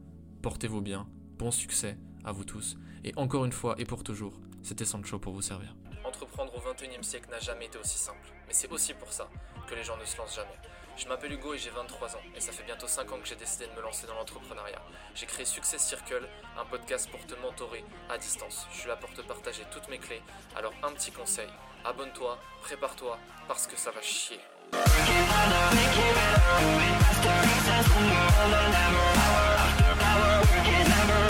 portez-vous 0.43 0.81
bien, 0.81 1.09
bon 1.39 1.51
succès 1.51 1.99
à 2.25 2.33
vous 2.33 2.45
tous, 2.45 2.77
et 3.05 3.13
encore 3.17 3.45
une 3.45 3.53
fois 3.53 3.75
et 3.79 3.85
pour 3.85 4.05
toujours, 4.05 4.35
c'était 4.63 4.85
Sancho 4.85 5.19
pour 5.19 5.33
vous 5.33 5.43
servir. 5.43 5.75
Entreprendre 6.05 6.53
au 6.55 6.61
21e 6.61 7.03
siècle 7.03 7.31
n'a 7.31 7.41
jamais 7.41 7.67
été 7.67 7.79
aussi 7.79 7.99
simple, 7.99 8.33
mais 8.47 8.55
c'est 8.55 8.71
aussi 8.71 8.95
pour 8.95 9.13
ça 9.13 9.29
que 9.69 9.75
les 9.75 9.85
gens 9.85 9.97
ne 9.97 10.05
se 10.05 10.17
lancent 10.17 10.37
jamais. 10.37 10.59
Je 10.97 11.09
m'appelle 11.09 11.33
Hugo 11.33 11.55
et 11.55 11.59
j'ai 11.59 11.71
23 11.71 12.17
ans, 12.17 12.21
et 12.37 12.41
ça 12.41 12.53
fait 12.53 12.65
bientôt 12.65 12.87
5 12.87 13.11
ans 13.13 13.19
que 13.21 13.27
j'ai 13.27 13.37
décidé 13.37 13.67
de 13.67 13.73
me 13.73 13.81
lancer 13.81 14.07
dans 14.07 14.15
l'entrepreneuriat. 14.15 14.83
J'ai 15.15 15.27
créé 15.27 15.45
Success 15.45 15.83
Circle, 15.87 16.29
un 16.59 16.65
podcast 16.67 17.09
pour 17.11 17.25
te 17.27 17.35
mentorer 17.41 17.85
à 18.11 18.19
distance. 18.19 18.67
Je 18.73 18.81
suis 18.81 18.89
là 18.89 18.97
pour 18.97 19.13
te 19.15 19.23
partager 19.23 19.63
toutes 19.71 19.89
mes 19.89 19.99
clés, 19.99 20.23
alors 20.57 20.75
un 20.83 20.93
petit 20.93 21.13
conseil, 21.13 21.49
abonne-toi, 21.85 22.39
prépare-toi, 22.63 23.19
parce 23.49 23.67
que 23.67 23.77
ça 23.77 23.91
va 23.93 24.03
chier. 24.03 24.41